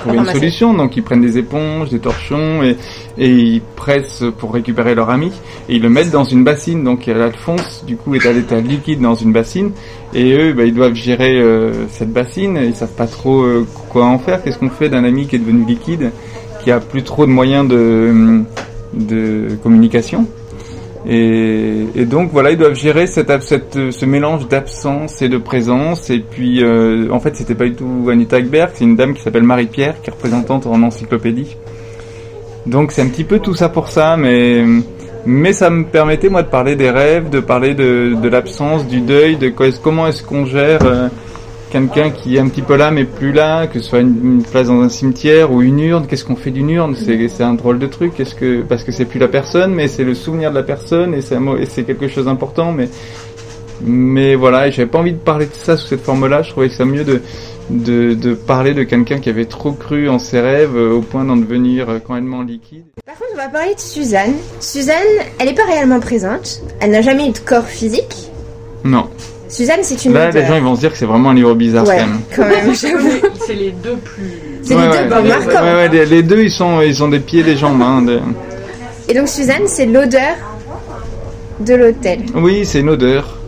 trouver 0.00 0.18
une 0.18 0.26
solution. 0.26 0.74
Donc, 0.74 0.96
ils 0.96 1.02
prennent 1.02 1.22
des 1.22 1.38
éponges, 1.38 1.90
des 1.90 1.98
torchons 1.98 2.62
et, 2.62 2.76
et 3.18 3.28
ils 3.30 3.62
pressent 3.76 4.24
pour 4.38 4.52
récupérer 4.52 4.94
leur 4.94 5.10
ami 5.10 5.32
et 5.68 5.76
ils 5.76 5.82
le 5.82 5.88
mettent 5.88 6.10
dans 6.10 6.24
une 6.24 6.44
bassine. 6.44 6.84
Donc, 6.84 7.08
Alphonse, 7.08 7.84
du 7.86 7.96
coup, 7.96 8.14
est 8.14 8.26
à 8.26 8.32
l'état 8.32 8.60
liquide 8.60 9.00
dans 9.00 9.14
une 9.14 9.32
bassine 9.32 9.72
et 10.14 10.32
eux, 10.32 10.52
ben, 10.52 10.66
ils 10.66 10.74
doivent 10.74 10.94
gérer 10.94 11.40
euh, 11.40 11.86
cette 11.88 12.12
bassine. 12.12 12.58
Ils 12.62 12.74
savent 12.74 12.94
pas 12.94 13.06
trop 13.06 13.42
euh, 13.42 13.66
quoi 13.88 14.04
en 14.06 14.18
faire. 14.18 14.42
Qu'est-ce 14.42 14.58
qu'on 14.58 14.70
fait 14.70 14.88
d'un 14.88 15.04
ami 15.04 15.26
qui 15.26 15.36
est 15.36 15.40
devenu 15.40 15.64
liquide, 15.64 16.10
qui 16.62 16.70
a 16.70 16.80
plus 16.80 17.02
trop 17.02 17.26
de 17.26 17.30
moyens 17.30 17.66
de, 17.68 18.42
de 18.92 19.56
communication? 19.62 20.26
Et, 21.08 22.04
donc 22.04 22.30
voilà, 22.32 22.50
ils 22.50 22.58
doivent 22.58 22.74
gérer 22.74 23.06
ce 23.06 24.04
mélange 24.04 24.48
d'absence 24.48 25.22
et 25.22 25.28
de 25.28 25.38
présence. 25.38 26.10
Et 26.10 26.20
puis, 26.20 26.62
euh, 26.62 27.08
en 27.10 27.20
fait, 27.20 27.36
c'était 27.36 27.54
pas 27.54 27.64
du 27.64 27.74
tout 27.74 28.08
Anita 28.10 28.38
Ekberg, 28.38 28.70
c'est 28.74 28.84
une 28.84 28.96
dame 28.96 29.14
qui 29.14 29.22
s'appelle 29.22 29.42
Marie-Pierre, 29.42 30.00
qui 30.02 30.10
est 30.10 30.12
représentante 30.12 30.66
en 30.66 30.82
encyclopédie. 30.82 31.56
Donc 32.66 32.92
c'est 32.92 33.02
un 33.02 33.08
petit 33.08 33.24
peu 33.24 33.38
tout 33.38 33.54
ça 33.54 33.70
pour 33.70 33.88
ça, 33.88 34.16
mais 34.18 34.64
mais 35.26 35.52
ça 35.52 35.70
me 35.70 35.84
permettait 35.84 36.28
moi 36.28 36.42
de 36.42 36.48
parler 36.48 36.76
des 36.76 36.90
rêves, 36.90 37.30
de 37.30 37.40
parler 37.40 37.74
de, 37.74 38.14
de 38.20 38.28
l'absence, 38.28 38.86
du 38.86 39.00
deuil, 39.00 39.36
de 39.36 39.52
comment 39.82 40.06
est-ce 40.06 40.22
qu'on 40.22 40.46
gère. 40.46 40.80
Euh, 40.84 41.08
quelqu'un 41.70 42.10
qui 42.10 42.36
est 42.36 42.40
un 42.40 42.48
petit 42.48 42.62
peu 42.62 42.76
là 42.76 42.90
mais 42.90 43.04
plus 43.04 43.32
là, 43.32 43.66
que 43.66 43.80
ce 43.80 43.88
soit 43.88 44.00
une, 44.00 44.42
place 44.42 44.68
dans 44.68 44.80
un 44.80 44.88
cimetière 44.88 45.52
ou 45.52 45.62
une 45.62 45.80
urne, 45.80 46.06
qu'est-ce 46.06 46.24
qu'on 46.24 46.36
fait 46.36 46.50
d'une 46.50 46.70
urne? 46.70 46.94
C'est 46.96 47.42
un 47.42 47.54
drôle 47.54 47.78
de 47.78 47.86
truc, 47.86 48.18
est-ce 48.20 48.34
que 48.34 48.62
parce 48.62 48.84
que 48.84 48.92
c'est 48.92 49.04
plus 49.04 49.18
la 49.18 49.28
personne, 49.28 49.74
mais 49.74 49.88
c'est 49.88 50.04
le 50.04 50.14
souvenir 50.14 50.50
de 50.50 50.56
la 50.56 50.62
personne 50.62 51.14
et 51.14 51.20
c'est 51.22 51.84
quelque 51.84 52.08
chose 52.08 52.26
d'important, 52.26 52.72
mais 52.72 52.88
mais 53.82 54.34
voilà, 54.34 54.70
j'avais 54.70 54.88
pas 54.88 54.98
envie 54.98 55.12
de 55.12 55.18
parler 55.18 55.46
de 55.46 55.54
ça 55.54 55.78
sous 55.78 55.86
cette 55.86 56.02
forme-là. 56.02 56.42
Je 56.42 56.50
trouvais 56.50 56.68
que 56.68 56.74
ça 56.74 56.84
mieux 56.84 57.04
de 57.04 57.22
de, 57.70 58.14
de 58.14 58.34
parler 58.34 58.74
de 58.74 58.82
quelqu'un 58.82 59.20
qui 59.20 59.28
avait 59.30 59.44
trop 59.44 59.72
cru 59.72 60.08
en 60.08 60.18
ses 60.18 60.40
rêves 60.40 60.76
euh, 60.76 60.92
au 60.92 61.00
point 61.00 61.24
d'en 61.24 61.36
devenir 61.36 61.88
euh, 61.88 61.98
complètement 61.98 62.42
liquide. 62.42 62.84
Par 63.06 63.14
contre, 63.14 63.30
on 63.32 63.36
va 63.36 63.48
parler 63.48 63.74
de 63.74 63.80
Suzanne. 63.80 64.34
Suzanne, 64.58 64.96
elle 65.38 65.46
n'est 65.46 65.54
pas 65.54 65.66
réellement 65.66 66.00
présente. 66.00 66.62
Elle 66.80 66.90
n'a 66.90 67.02
jamais 67.02 67.28
eu 67.28 67.32
de 67.32 67.38
corps 67.38 67.66
physique. 67.66 68.30
Non. 68.84 69.08
Suzanne, 69.50 69.80
c'est 69.82 70.04
une. 70.04 70.14
Là, 70.14 70.30
les 70.30 70.46
gens 70.46 70.54
ils 70.54 70.62
vont 70.62 70.76
se 70.76 70.80
dire 70.80 70.92
que 70.92 70.98
c'est 70.98 71.06
vraiment 71.06 71.30
un 71.30 71.34
livre 71.34 71.54
bizarre 71.54 71.86
ouais, 71.86 71.98
quand 72.34 72.42
même. 72.42 72.66
même 72.66 72.74
c'est 73.46 73.54
les 73.54 73.72
deux 73.72 73.96
plus. 73.96 74.32
C'est 74.62 74.74
les 74.74 74.80
deux 74.80 75.14
plus 75.14 75.28
marquants. 75.28 75.64
Ouais, 75.64 75.88
ouais, 75.88 76.06
les, 76.06 76.22
deux 76.22 76.42
ils 76.42 76.50
sont, 76.50 76.80
ils 76.80 77.02
ont 77.02 77.08
des 77.08 77.18
pieds, 77.18 77.42
des 77.42 77.56
jambes. 77.56 77.82
Hein, 77.82 78.04
Et 79.08 79.14
donc 79.14 79.28
Suzanne, 79.28 79.66
c'est 79.66 79.86
l'odeur 79.86 80.36
de 81.58 81.74
l'hôtel. 81.74 82.20
Oui, 82.34 82.64
c'est 82.64 82.80
une 82.80 82.90
odeur. 82.90 83.39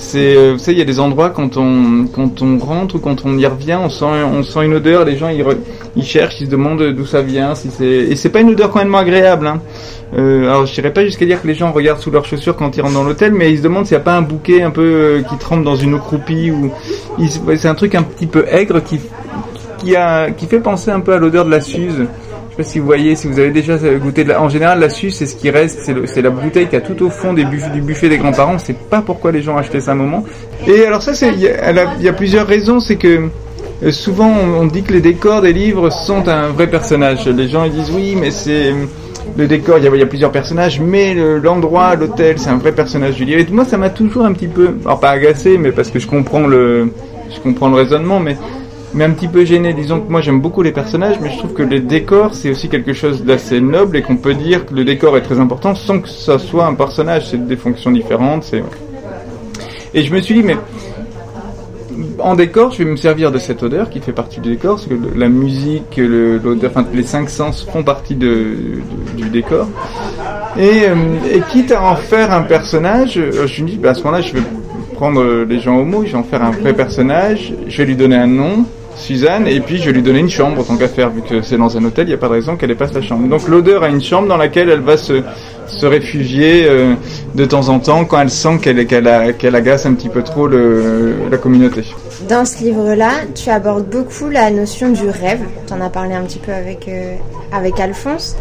C'est, 0.00 0.36
euh, 0.36 0.52
vous 0.52 0.58
savez, 0.58 0.76
il 0.76 0.78
y 0.78 0.82
a 0.82 0.84
des 0.84 1.00
endroits 1.00 1.30
quand 1.30 1.56
on, 1.56 2.06
quand 2.06 2.40
on 2.40 2.58
rentre 2.58 2.94
ou 2.94 2.98
quand 3.00 3.26
on 3.26 3.36
y 3.36 3.44
revient, 3.44 3.76
on 3.82 3.90
sent, 3.90 4.04
on 4.04 4.44
sent 4.44 4.64
une 4.64 4.74
odeur. 4.74 5.04
Les 5.04 5.16
gens 5.16 5.28
ils, 5.28 5.44
ils 5.96 6.04
cherchent, 6.04 6.40
ils 6.40 6.46
se 6.46 6.50
demandent 6.50 6.92
d'où 6.92 7.04
ça 7.04 7.20
vient. 7.20 7.56
Si 7.56 7.68
c'est, 7.70 7.84
et 7.84 8.14
c'est 8.14 8.28
pas 8.28 8.40
une 8.40 8.50
odeur 8.50 8.70
quand 8.70 8.78
même 8.78 8.94
agréable. 8.94 9.48
Hein. 9.48 9.60
Euh, 10.16 10.44
alors 10.44 10.66
je 10.66 10.72
dirais 10.72 10.92
pas 10.92 11.04
jusqu'à 11.04 11.26
dire 11.26 11.42
que 11.42 11.48
les 11.48 11.54
gens 11.54 11.72
regardent 11.72 11.98
sous 11.98 12.12
leurs 12.12 12.24
chaussures 12.24 12.54
quand 12.54 12.76
ils 12.76 12.80
rentrent 12.80 12.94
dans 12.94 13.02
l'hôtel, 13.02 13.32
mais 13.32 13.52
ils 13.52 13.58
se 13.58 13.62
demandent 13.62 13.86
s'il 13.86 13.96
n'y 13.96 14.02
a 14.02 14.04
pas 14.04 14.16
un 14.16 14.22
bouquet 14.22 14.62
un 14.62 14.70
peu 14.70 14.82
euh, 14.82 15.22
qui 15.22 15.36
trempe 15.36 15.64
dans 15.64 15.76
une 15.76 15.94
eau 15.94 15.98
croupie 15.98 16.52
ou 16.52 16.70
c'est 17.56 17.68
un 17.68 17.74
truc 17.74 17.96
un 17.96 18.04
petit 18.04 18.26
peu 18.26 18.46
aigre 18.48 18.80
qui 18.82 19.00
qui, 19.78 19.96
a, 19.96 20.30
qui 20.30 20.46
fait 20.46 20.60
penser 20.60 20.90
un 20.90 21.00
peu 21.00 21.12
à 21.12 21.18
l'odeur 21.18 21.44
de 21.44 21.50
la 21.50 21.60
Suze. 21.60 22.06
Sais 22.58 22.64
pas 22.64 22.70
si 22.70 22.78
vous 22.80 22.86
voyez, 22.86 23.14
si 23.14 23.28
vous 23.28 23.38
avez 23.38 23.52
déjà 23.52 23.76
goûté 23.76 24.24
de 24.24 24.30
la... 24.30 24.42
En 24.42 24.48
général, 24.48 24.80
la 24.80 24.90
Suze, 24.90 25.14
c'est 25.14 25.26
ce 25.26 25.36
qui 25.36 25.48
reste, 25.48 25.78
c'est 26.06 26.22
la 26.22 26.30
bouteille 26.30 26.66
qui 26.66 26.74
a 26.74 26.80
tout 26.80 27.04
au 27.04 27.08
fond 27.08 27.32
du 27.32 27.44
buffet 27.44 28.08
des 28.08 28.18
grands-parents. 28.18 28.54
On 28.54 28.58
sait 28.58 28.74
pas 28.74 29.00
pourquoi 29.00 29.30
les 29.30 29.42
gens 29.42 29.56
achetaient 29.56 29.78
ça 29.78 29.92
à 29.92 29.94
un 29.94 29.96
moment. 29.96 30.24
Et 30.66 30.84
alors 30.84 31.00
ça, 31.00 31.12
il 31.24 31.38
y, 31.38 32.02
y, 32.02 32.08
a 32.08 32.12
plusieurs 32.12 32.48
raisons. 32.48 32.80
C'est 32.80 32.96
que 32.96 33.28
euh, 33.84 33.92
souvent, 33.92 34.28
on, 34.28 34.66
dit 34.66 34.82
que 34.82 34.92
les 34.92 35.00
décors 35.00 35.40
des 35.40 35.52
livres 35.52 35.90
sont 35.90 36.26
un 36.26 36.48
vrai 36.48 36.66
personnage. 36.66 37.28
Les 37.28 37.48
gens 37.48 37.62
ils 37.62 37.70
disent 37.70 37.92
oui, 37.94 38.16
mais 38.20 38.32
c'est 38.32 38.74
le 39.36 39.46
décor, 39.46 39.78
il 39.78 39.84
y, 39.84 40.02
a, 40.02 40.06
plusieurs 40.06 40.32
personnages, 40.32 40.80
mais 40.80 41.14
l'endroit, 41.14 41.94
l'hôtel, 41.94 42.40
c'est 42.40 42.50
un 42.50 42.58
vrai 42.58 42.72
personnage 42.72 43.14
du 43.14 43.24
livre. 43.24 43.38
Et 43.38 43.46
moi, 43.52 43.66
ça 43.66 43.78
m'a 43.78 43.90
toujours 43.90 44.24
un 44.24 44.32
petit 44.32 44.48
peu, 44.48 44.70
alors 44.84 44.98
pas 44.98 45.10
agacé, 45.10 45.58
mais 45.58 45.70
parce 45.70 45.90
que 45.90 46.00
je 46.00 46.08
comprends 46.08 46.48
le, 46.48 46.90
je 47.32 47.38
comprends 47.38 47.68
le 47.68 47.76
raisonnement, 47.76 48.18
mais 48.18 48.36
mais 48.94 49.04
un 49.04 49.10
petit 49.10 49.28
peu 49.28 49.44
gêné. 49.44 49.72
Disons 49.72 50.00
que 50.00 50.10
moi 50.10 50.20
j'aime 50.20 50.40
beaucoup 50.40 50.62
les 50.62 50.72
personnages, 50.72 51.16
mais 51.20 51.30
je 51.30 51.38
trouve 51.38 51.52
que 51.52 51.62
les 51.62 51.80
décors 51.80 52.34
c'est 52.34 52.50
aussi 52.50 52.68
quelque 52.68 52.92
chose 52.92 53.24
d'assez 53.24 53.60
noble 53.60 53.96
et 53.96 54.02
qu'on 54.02 54.16
peut 54.16 54.34
dire 54.34 54.66
que 54.66 54.74
le 54.74 54.84
décor 54.84 55.16
est 55.16 55.22
très 55.22 55.38
important 55.38 55.74
sans 55.74 56.00
que 56.00 56.08
ça 56.08 56.38
soit 56.38 56.66
un 56.66 56.74
personnage. 56.74 57.28
C'est 57.28 57.46
des 57.46 57.56
fonctions 57.56 57.90
différentes. 57.90 58.52
Et 59.94 60.02
je 60.02 60.12
me 60.12 60.20
suis 60.20 60.34
dit 60.34 60.42
mais 60.42 60.56
en 62.20 62.34
décor, 62.34 62.72
je 62.72 62.78
vais 62.78 62.90
me 62.90 62.96
servir 62.96 63.30
de 63.30 63.38
cette 63.38 63.62
odeur 63.62 63.90
qui 63.90 64.00
fait 64.00 64.12
partie 64.12 64.40
du 64.40 64.50
décor, 64.50 64.76
parce 64.76 64.86
que 64.86 64.94
la 65.16 65.28
musique, 65.28 65.96
l'odeur, 65.96 66.70
enfin 66.70 66.86
les 66.92 67.02
cinq 67.02 67.30
sens 67.30 67.66
font 67.70 67.82
partie 67.82 68.14
de, 68.14 68.56
du 69.16 69.28
décor. 69.30 69.68
Et, 70.58 70.88
euh, 70.88 70.94
et, 71.32 71.40
quitte 71.50 71.72
à 71.72 71.82
en 71.82 71.96
faire 71.96 72.32
un 72.32 72.42
personnage, 72.42 73.18
euh, 73.18 73.46
je 73.46 73.62
me 73.62 73.68
dis, 73.68 73.76
bah, 73.76 73.90
à 73.90 73.94
ce 73.94 74.02
moment-là, 74.02 74.22
je 74.22 74.34
vais 74.34 74.42
prendre 74.94 75.44
les 75.44 75.60
gens 75.60 75.76
au 75.76 75.84
mot, 75.84 76.04
je 76.04 76.12
vais 76.12 76.18
en 76.18 76.24
faire 76.24 76.42
un 76.42 76.50
vrai 76.50 76.72
personnage, 76.72 77.52
je 77.68 77.78
vais 77.78 77.84
lui 77.84 77.96
donner 77.96 78.16
un 78.16 78.26
nom, 78.26 78.64
Suzanne, 78.98 79.46
et 79.46 79.60
puis 79.60 79.78
je 79.78 79.90
lui 79.90 80.02
donner 80.02 80.18
une 80.18 80.30
chambre 80.30 80.64
tant 80.64 80.76
qu'à 80.76 80.88
faire, 80.88 81.10
vu 81.10 81.22
que 81.22 81.40
c'est 81.42 81.56
dans 81.56 81.76
un 81.76 81.84
hôtel, 81.84 82.06
il 82.06 82.08
n'y 82.08 82.14
a 82.14 82.18
pas 82.18 82.28
de 82.28 82.32
raison 82.32 82.56
qu'elle 82.56 82.70
ait 82.70 82.74
pas 82.74 82.88
sa 82.88 83.00
chambre. 83.00 83.28
Donc 83.28 83.48
l'odeur 83.48 83.82
a 83.84 83.88
une 83.88 84.02
chambre 84.02 84.28
dans 84.28 84.36
laquelle 84.36 84.68
elle 84.68 84.80
va 84.80 84.96
se, 84.96 85.22
se 85.66 85.86
réfugier 85.86 86.66
euh, 86.66 86.94
de 87.34 87.44
temps 87.44 87.68
en 87.68 87.78
temps 87.78 88.04
quand 88.04 88.20
elle 88.20 88.30
sent 88.30 88.58
qu'elle 88.62 88.86
qu'elle 88.86 89.54
agace 89.54 89.86
un 89.86 89.94
petit 89.94 90.08
peu 90.08 90.22
trop 90.22 90.46
le, 90.46 91.14
la 91.30 91.38
communauté. 91.38 91.84
Dans 92.28 92.44
ce 92.44 92.64
livre-là, 92.64 93.10
tu 93.34 93.48
abordes 93.50 93.88
beaucoup 93.88 94.28
la 94.28 94.50
notion 94.50 94.90
du 94.90 95.08
rêve. 95.08 95.40
Tu 95.66 95.72
en 95.72 95.80
as 95.80 95.90
parlé 95.90 96.14
un 96.14 96.22
petit 96.22 96.40
peu 96.40 96.52
avec, 96.52 96.88
euh, 96.88 97.14
avec 97.52 97.78
Alphonse. 97.78 98.36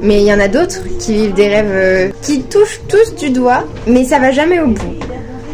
Mais 0.00 0.20
il 0.20 0.26
y 0.26 0.32
en 0.32 0.40
a 0.40 0.48
d'autres 0.48 0.82
qui 0.98 1.14
vivent 1.14 1.34
des 1.34 1.48
rêves 1.48 1.66
euh, 1.70 2.10
qui 2.22 2.42
touchent 2.42 2.80
tous 2.88 3.14
du 3.14 3.30
doigt, 3.30 3.64
mais 3.86 4.04
ça 4.04 4.18
va 4.18 4.30
jamais 4.30 4.60
au 4.60 4.68
bout. 4.68 4.94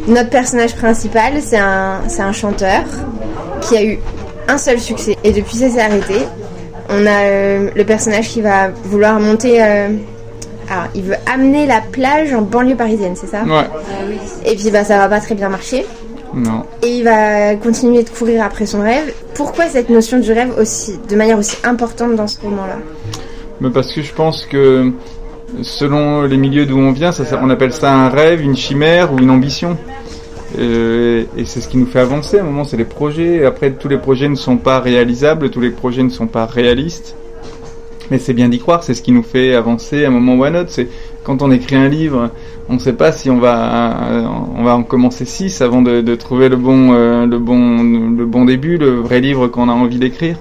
Notre 0.07 0.31
personnage 0.31 0.75
principal, 0.75 1.35
c'est 1.41 1.59
un, 1.59 2.01
un 2.19 2.33
chanteur 2.33 2.85
qui 3.61 3.77
a 3.77 3.85
eu 3.85 3.99
un 4.49 4.59
seul 4.59 4.81
succès. 4.81 5.17
Et 5.25 5.33
depuis, 5.33 5.57
ça 5.57 5.71
s'est 5.71 5.81
arrêté. 5.81 6.15
On 6.89 7.07
a 7.07 7.73
le 7.75 7.85
personnage 7.85 8.29
qui 8.29 8.41
va 8.41 8.69
vouloir 8.85 9.21
monter 9.21 9.61
alors, 10.71 10.85
il 10.95 11.03
veut 11.03 11.17
amener 11.27 11.67
la 11.67 11.81
plage 11.81 12.35
en 12.35 12.43
banlieue 12.43 12.77
parisienne, 12.77 13.15
c'est 13.17 13.27
ça? 13.27 13.43
Ouais. 13.43 13.67
Et 14.45 14.55
puis, 14.55 14.71
bah, 14.71 14.85
ça 14.85 14.99
va 14.99 15.09
pas 15.09 15.21
très 15.21 15.35
bien 15.35 15.49
marcher. 15.49 15.87
Non. 16.35 16.65
Et 16.83 16.99
il 16.99 17.05
va 17.05 17.55
continuer 17.55 18.03
de 18.03 18.11
courir 18.11 18.45
après 18.45 18.67
son 18.67 18.83
rêve. 18.83 19.13
Pourquoi 19.35 19.67
cette 19.67 19.89
notion 19.89 20.19
du 20.19 20.31
rêve 20.31 20.53
aussi, 20.59 20.99
de 21.09 21.17
manière 21.17 21.39
aussi 21.39 21.57
importante 21.65 22.17
dans 22.17 22.27
ce 22.27 22.39
roman-là? 22.41 22.77
Mais 23.61 23.71
Parce 23.71 23.93
que 23.95 24.03
je 24.03 24.13
pense 24.13 24.45
que 24.45 24.93
selon 25.63 26.23
les 26.23 26.37
milieux 26.37 26.67
d'où 26.67 26.79
on 26.79 26.93
vient, 26.93 27.13
ça, 27.13 27.25
on 27.43 27.49
appelle 27.49 27.73
ça 27.73 27.95
un 27.95 28.11
rêve, 28.11 28.43
une 28.43 28.57
chimère 28.57 29.13
ou 29.13 29.19
une 29.19 29.31
ambition. 29.31 29.79
Et, 30.57 31.27
et 31.37 31.45
c'est 31.45 31.61
ce 31.61 31.69
qui 31.69 31.77
nous 31.77 31.87
fait 31.87 31.99
avancer 31.99 32.39
à 32.39 32.43
un 32.43 32.45
moment, 32.45 32.65
c'est 32.65 32.77
les 32.77 32.85
projets. 32.85 33.45
Après, 33.45 33.73
tous 33.73 33.89
les 33.89 33.99
projets 33.99 34.29
ne 34.29 34.35
sont 34.37 34.57
pas 34.57 34.81
réalisables, 34.81 35.51
tous 35.51 35.61
les 35.61 35.71
projets 35.71 36.03
ne 36.03 36.09
sont 36.09 36.27
pas 36.27 36.47
réalistes. 36.47 37.17
Mais 38.11 38.19
c'est 38.19 38.33
bien 38.33 38.49
d'y 38.49 38.59
croire, 38.59 38.83
c'est 38.83 38.95
ce 38.95 39.03
qui 39.03 39.13
nous 39.13 39.23
fait 39.23 39.55
avancer 39.55 40.05
à 40.05 40.09
un 40.09 40.11
moment 40.11 40.35
ou 40.37 40.45
à 40.45 40.49
un 40.49 40.55
autre. 40.55 40.71
C'est 40.71 40.89
quand 41.25 41.43
on 41.43 41.51
écrit 41.51 41.77
un 41.77 41.89
livre, 41.89 42.31
on 42.71 42.75
ne 42.75 42.79
sait 42.79 42.95
pas 42.95 43.13
si 43.13 43.29
on 43.29 43.39
va, 43.39 44.31
on 44.57 44.63
va 44.63 44.77
en 44.77 44.83
commencer 44.83 45.27
six 45.27 45.61
avant 45.61 45.83
de, 45.83 46.15
trouver 46.15 46.49
le 46.49 46.57
bon, 46.57 46.93
euh, 46.93 47.27
le 47.27 47.39
bon, 47.39 47.83
le 48.17 48.25
bon 48.25 48.45
début, 48.47 48.79
le 48.79 49.01
vrai 49.01 49.21
livre 49.21 49.49
qu'on 49.49 49.69
a 49.69 49.73
envie 49.73 49.99
d'écrire. 49.99 50.39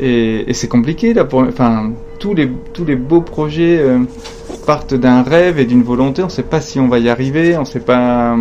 Et, 0.00 0.46
c'est 0.52 0.68
compliqué 0.68 1.12
là. 1.12 1.26
Enfin, 1.30 1.92
tous 2.18 2.34
les, 2.34 2.50
tous 2.72 2.84
les 2.84 2.96
beaux 2.96 3.20
projets 3.20 3.78
euh, 3.78 3.98
partent 4.66 4.94
d'un 4.94 5.22
rêve 5.22 5.58
et 5.58 5.66
d'une 5.66 5.82
volonté. 5.82 6.22
On 6.22 6.26
ne 6.26 6.30
sait 6.30 6.42
pas 6.42 6.60
si 6.60 6.80
on 6.80 6.88
va 6.88 6.98
y 6.98 7.08
arriver. 7.08 7.56
On 7.58 7.64
sait 7.64 7.80
pas. 7.80 8.36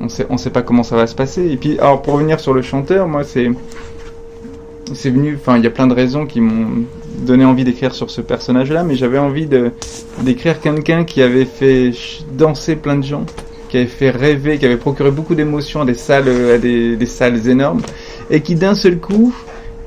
On 0.00 0.08
sait, 0.08 0.26
on 0.30 0.36
sait 0.36 0.50
pas 0.50 0.62
comment 0.62 0.82
ça 0.82 0.96
va 0.96 1.06
se 1.06 1.14
passer. 1.14 1.50
Et 1.50 1.56
puis, 1.56 1.78
alors 1.78 2.02
pour 2.02 2.14
revenir 2.14 2.40
sur 2.40 2.52
le 2.52 2.62
chanteur, 2.62 3.08
moi 3.08 3.24
c'est 3.24 3.50
c'est 4.92 5.10
venu, 5.10 5.38
enfin, 5.40 5.56
il 5.56 5.64
y 5.64 5.66
a 5.66 5.70
plein 5.70 5.86
de 5.86 5.94
raisons 5.94 6.26
qui 6.26 6.40
m'ont 6.40 6.84
donné 7.20 7.44
envie 7.44 7.64
d'écrire 7.64 7.94
sur 7.94 8.10
ce 8.10 8.20
personnage-là, 8.20 8.84
mais 8.84 8.96
j'avais 8.96 9.18
envie 9.18 9.46
de 9.46 9.70
d'écrire 10.20 10.60
quelqu'un 10.60 11.04
qui 11.04 11.22
avait 11.22 11.46
fait 11.46 11.92
danser 12.32 12.76
plein 12.76 12.96
de 12.96 13.04
gens, 13.04 13.24
qui 13.68 13.78
avait 13.78 13.86
fait 13.86 14.10
rêver, 14.10 14.58
qui 14.58 14.66
avait 14.66 14.76
procuré 14.76 15.10
beaucoup 15.10 15.34
d'émotions 15.34 15.80
à 15.82 15.84
des 15.84 15.94
salles, 15.94 16.28
à 16.28 16.58
des, 16.58 16.96
des 16.96 17.06
salles 17.06 17.48
énormes, 17.48 17.80
et 18.30 18.40
qui 18.40 18.56
d'un 18.56 18.74
seul 18.74 18.98
coup 18.98 19.34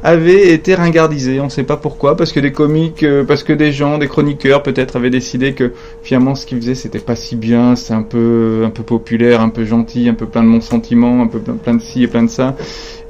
avait 0.03 0.53
été 0.53 0.75
ringardisé. 0.75 1.39
On 1.39 1.45
ne 1.45 1.49
sait 1.49 1.63
pas 1.63 1.77
pourquoi, 1.77 2.15
parce 2.15 2.31
que 2.31 2.39
des 2.39 2.51
comiques, 2.51 3.03
euh, 3.03 3.23
parce 3.23 3.43
que 3.43 3.53
des 3.53 3.71
gens, 3.71 3.97
des 3.97 4.07
chroniqueurs 4.07 4.63
peut-être 4.63 4.95
avaient 4.95 5.09
décidé 5.09 5.53
que 5.53 5.73
finalement 6.03 6.35
ce 6.35 6.45
qu'ils 6.45 6.59
faisaient 6.59 6.75
c'était 6.75 6.99
pas 6.99 7.15
si 7.15 7.35
bien, 7.35 7.75
c'est 7.75 7.93
un 7.93 8.03
peu, 8.03 8.63
un 8.65 8.69
peu 8.69 8.83
populaire, 8.83 9.41
un 9.41 9.49
peu 9.49 9.65
gentil, 9.65 10.07
un 10.09 10.13
peu 10.13 10.25
plein 10.25 10.43
de 10.43 10.49
bons 10.49 10.61
sentiments, 10.61 11.21
un 11.23 11.27
peu 11.27 11.39
plein 11.39 11.75
de 11.75 11.81
ci 11.81 12.03
et 12.03 12.07
plein 12.07 12.23
de 12.23 12.29
ça, 12.29 12.55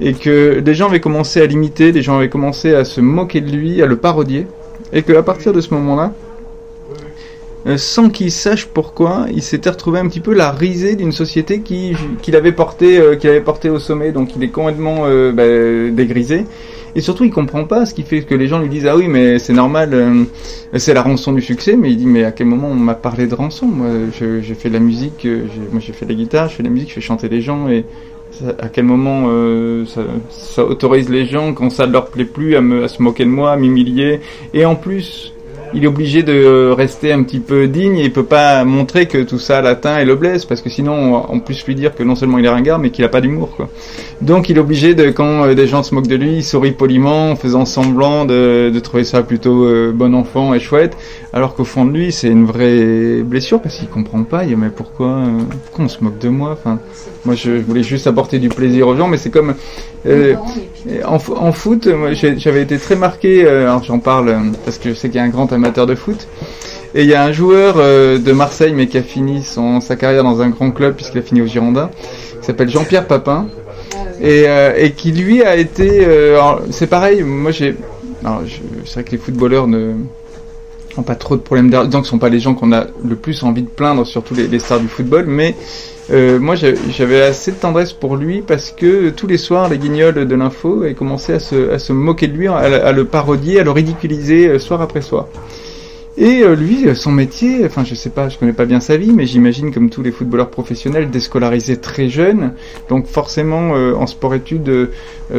et 0.00 0.14
que 0.14 0.60
des 0.60 0.74
gens 0.74 0.88
avaient 0.88 1.00
commencé 1.00 1.40
à 1.40 1.46
l'imiter, 1.46 1.92
des 1.92 2.02
gens 2.02 2.16
avaient 2.16 2.28
commencé 2.28 2.74
à 2.74 2.84
se 2.84 3.00
moquer 3.00 3.40
de 3.40 3.50
lui, 3.50 3.82
à 3.82 3.86
le 3.86 3.96
parodier, 3.96 4.46
et 4.92 5.02
qu'à 5.02 5.22
partir 5.22 5.52
de 5.52 5.60
ce 5.60 5.74
moment-là, 5.74 6.12
sans 7.76 8.08
qu'il 8.08 8.30
sache 8.30 8.66
pourquoi, 8.66 9.26
il 9.32 9.42
s'était 9.42 9.68
retrouvé 9.70 9.98
un 9.98 10.08
petit 10.08 10.20
peu 10.20 10.32
la 10.32 10.50
risée 10.50 10.96
d'une 10.96 11.12
société 11.12 11.60
qui 11.60 11.94
qu'il 12.22 12.34
avait 12.36 12.52
porté 12.52 12.98
euh, 12.98 13.18
avait 13.22 13.40
porté 13.40 13.68
au 13.68 13.78
sommet, 13.78 14.12
donc 14.12 14.34
il 14.36 14.42
est 14.42 14.48
complètement 14.48 15.02
euh, 15.04 15.32
bah, 15.32 15.94
dégrisé. 15.94 16.46
Et 16.94 17.02
surtout, 17.02 17.24
il 17.24 17.30
comprend 17.30 17.64
pas 17.64 17.84
ce 17.84 17.92
qui 17.92 18.02
fait 18.02 18.22
que 18.22 18.34
les 18.34 18.48
gens 18.48 18.58
lui 18.58 18.70
disent 18.70 18.86
ah 18.86 18.96
oui 18.96 19.06
mais 19.08 19.38
c'est 19.38 19.52
normal, 19.52 19.90
euh, 19.92 20.24
c'est 20.76 20.94
la 20.94 21.02
rançon 21.02 21.32
du 21.32 21.42
succès. 21.42 21.76
Mais 21.76 21.90
il 21.90 21.98
dit 21.98 22.06
mais 22.06 22.24
à 22.24 22.32
quel 22.32 22.46
moment 22.46 22.68
on 22.68 22.74
m'a 22.74 22.94
parlé 22.94 23.26
de 23.26 23.34
rançon? 23.34 23.66
Moi, 23.66 23.88
j'ai 24.18 24.54
fait 24.54 24.70
de 24.70 24.74
la 24.74 24.80
musique, 24.80 25.26
moi 25.70 25.80
j'ai 25.80 25.92
fait 25.92 26.06
de 26.06 26.10
la 26.12 26.16
guitare, 26.16 26.48
je 26.48 26.54
fais 26.54 26.62
de 26.62 26.68
la 26.68 26.72
musique, 26.72 26.88
je 26.88 26.94
fais 26.94 27.00
chanter 27.00 27.28
les 27.28 27.42
gens 27.42 27.68
et 27.68 27.84
à 28.60 28.68
quel 28.68 28.84
moment 28.84 29.28
ça, 29.86 30.02
ça, 30.30 30.64
autorise 30.64 31.08
les 31.08 31.26
gens 31.26 31.52
quand 31.54 31.70
ça 31.70 31.86
ne 31.86 31.92
leur 31.92 32.06
plaît 32.06 32.24
plus 32.24 32.56
à, 32.56 32.60
me, 32.60 32.84
à 32.84 32.88
se 32.88 33.02
moquer 33.02 33.24
de 33.24 33.30
moi, 33.30 33.52
à 33.52 33.56
m'humilier 33.56 34.20
et 34.54 34.64
en 34.64 34.74
plus 34.74 35.32
il 35.74 35.84
est 35.84 35.86
obligé 35.86 36.22
de 36.22 36.70
rester 36.70 37.12
un 37.12 37.22
petit 37.22 37.40
peu 37.40 37.66
digne 37.66 37.98
et 37.98 38.04
il 38.04 38.12
peut 38.12 38.24
pas 38.24 38.64
montrer 38.64 39.06
que 39.06 39.18
tout 39.22 39.38
ça 39.38 39.60
l'atteint 39.60 39.98
et 39.98 40.04
le 40.04 40.14
blesse 40.14 40.44
parce 40.44 40.60
que 40.60 40.70
sinon 40.70 41.24
on 41.28 41.40
plus 41.40 41.64
lui 41.66 41.74
dire 41.74 41.94
que 41.94 42.02
non 42.02 42.14
seulement 42.14 42.38
il 42.38 42.44
est 42.44 42.48
ringard 42.48 42.78
mais 42.78 42.90
qu'il 42.90 43.04
a 43.04 43.08
pas 43.08 43.20
d'humour 43.20 43.50
quoi. 43.56 43.68
Donc 44.20 44.48
il 44.48 44.56
est 44.56 44.60
obligé 44.60 44.94
de 44.94 45.10
quand 45.10 45.44
euh, 45.44 45.54
des 45.54 45.66
gens 45.66 45.82
se 45.82 45.94
moquent 45.94 46.08
de 46.08 46.16
lui, 46.16 46.36
il 46.36 46.44
sourit 46.44 46.72
poliment 46.72 47.30
en 47.30 47.36
faisant 47.36 47.64
semblant 47.64 48.24
de, 48.24 48.70
de 48.72 48.80
trouver 48.80 49.04
ça 49.04 49.22
plutôt 49.22 49.64
euh, 49.64 49.92
bon 49.94 50.14
enfant 50.14 50.54
et 50.54 50.60
chouette 50.60 50.96
alors 51.32 51.54
qu'au 51.54 51.64
fond 51.64 51.84
de 51.84 51.92
lui 51.92 52.12
c'est 52.12 52.28
une 52.28 52.46
vraie 52.46 53.22
blessure 53.22 53.60
parce 53.60 53.76
qu'il 53.76 53.88
comprend 53.88 54.22
pas, 54.24 54.44
il 54.44 54.50
dit 54.50 54.56
mais 54.56 54.70
pourquoi, 54.70 55.06
euh, 55.06 55.40
pourquoi 55.66 55.84
on 55.84 55.88
se 55.88 56.02
moque 56.02 56.18
de 56.18 56.28
moi 56.28 56.50
enfin 56.52 56.78
moi 57.24 57.34
je 57.34 57.52
voulais 57.52 57.82
juste 57.82 58.06
apporter 58.06 58.38
du 58.38 58.48
plaisir 58.48 58.88
aux 58.88 58.96
gens 58.96 59.08
mais 59.08 59.18
c'est 59.18 59.30
comme 59.30 59.54
en, 60.06 61.16
en, 61.16 61.52
foot 61.52 61.88
j'avais 62.12 62.62
été 62.62 62.78
très 62.78 62.96
marqué 62.96 63.46
alors 63.46 63.82
j'en 63.82 63.98
parle 63.98 64.52
parce 64.64 64.78
que 64.78 64.90
je 64.90 64.94
sais 64.94 65.08
qu'il 65.08 65.18
y 65.18 65.20
a 65.20 65.24
un 65.24 65.28
grand 65.28 65.52
amateur 65.52 65.86
de 65.86 65.94
foot. 65.94 66.28
Et 66.94 67.02
il 67.02 67.08
y 67.08 67.14
a 67.14 67.22
un 67.22 67.32
joueur 67.32 67.74
euh, 67.76 68.18
de 68.18 68.32
Marseille, 68.32 68.72
mais 68.74 68.86
qui 68.86 68.96
a 68.96 69.02
fini 69.02 69.42
son, 69.42 69.80
sa 69.80 69.96
carrière 69.96 70.24
dans 70.24 70.40
un 70.40 70.48
grand 70.48 70.70
club, 70.70 70.94
puisqu'il 70.94 71.18
a 71.18 71.22
fini 71.22 71.42
au 71.42 71.46
Girondins, 71.46 71.90
qui 72.40 72.46
s'appelle 72.46 72.70
Jean-Pierre 72.70 73.06
Papin. 73.06 73.46
Et, 74.20 74.44
euh, 74.48 74.72
et, 74.76 74.92
qui 74.92 75.12
lui 75.12 75.44
a 75.44 75.56
été... 75.56 76.04
Euh, 76.04 76.40
c'est 76.70 76.88
pareil, 76.88 77.22
moi 77.22 77.50
j'ai... 77.50 77.76
C'est 78.84 78.94
vrai 78.94 79.04
que 79.04 79.10
les 79.12 79.18
footballeurs 79.18 79.68
ne 79.68 79.92
pas 81.02 81.14
trop 81.14 81.36
de 81.36 81.40
problèmes 81.40 81.70
d'argent, 81.70 82.02
ce 82.02 82.10
sont 82.10 82.18
pas 82.18 82.28
les 82.28 82.40
gens 82.40 82.54
qu'on 82.54 82.72
a 82.72 82.86
le 83.04 83.16
plus 83.16 83.42
envie 83.42 83.62
de 83.62 83.68
plaindre, 83.68 84.06
surtout 84.06 84.34
les, 84.34 84.48
les 84.48 84.58
stars 84.58 84.80
du 84.80 84.88
football, 84.88 85.26
mais 85.26 85.54
euh, 86.10 86.38
moi, 86.38 86.54
j'avais 86.54 87.20
assez 87.20 87.52
de 87.52 87.56
tendresse 87.56 87.92
pour 87.92 88.16
lui 88.16 88.40
parce 88.40 88.70
que 88.70 89.10
tous 89.10 89.26
les 89.26 89.36
soirs, 89.36 89.68
les 89.68 89.78
guignols 89.78 90.26
de 90.26 90.34
l'info 90.34 90.82
avaient 90.82 90.94
commencé 90.94 91.34
à 91.34 91.38
se, 91.38 91.70
à 91.70 91.78
se, 91.78 91.92
moquer 91.92 92.28
de 92.28 92.36
lui, 92.36 92.48
à, 92.48 92.92
le 92.92 93.04
parodier, 93.04 93.60
à 93.60 93.64
le 93.64 93.70
ridiculiser 93.70 94.48
euh, 94.48 94.58
soir 94.58 94.80
après 94.80 95.02
soir. 95.02 95.26
Et 96.20 96.42
euh, 96.42 96.56
lui, 96.56 96.84
son 96.96 97.12
métier, 97.12 97.64
enfin 97.64 97.84
je 97.84 97.94
sais 97.94 98.10
pas, 98.10 98.28
je 98.28 98.38
connais 98.38 98.52
pas 98.52 98.64
bien 98.64 98.80
sa 98.80 98.96
vie, 98.96 99.12
mais 99.12 99.24
j'imagine 99.24 99.72
comme 99.72 99.88
tous 99.88 100.02
les 100.02 100.10
footballeurs 100.10 100.50
professionnels, 100.50 101.10
déscolarisés 101.10 101.76
très 101.76 102.08
jeunes. 102.08 102.54
Donc 102.88 103.06
forcément, 103.06 103.70
en 103.70 104.06
sport-études, 104.08 104.90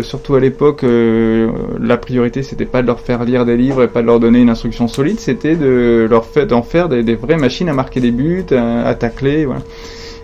surtout 0.01 0.35
à 0.35 0.39
l'époque, 0.39 0.85
la 0.85 1.97
priorité 1.97 2.43
c'était 2.43 2.65
pas 2.65 2.81
de 2.81 2.87
leur 2.87 3.01
faire 3.01 3.25
lire 3.25 3.45
des 3.45 3.57
livres 3.57 3.83
et 3.83 3.87
pas 3.89 4.01
de 4.01 4.07
leur 4.07 4.21
donner 4.21 4.39
une 4.39 4.49
instruction 4.49 4.87
solide, 4.87 5.19
c'était 5.19 5.57
de 5.57 6.07
leur 6.09 6.25
faire 6.25 6.47
d'en 6.47 6.61
faire 6.61 6.87
des, 6.87 7.15
vraies 7.15 7.37
machines 7.37 7.67
à 7.67 7.73
marquer 7.73 7.99
des 7.99 8.11
buts, 8.11 8.45
à, 8.51 8.93
tacler, 8.95 9.45
voilà. 9.45 9.61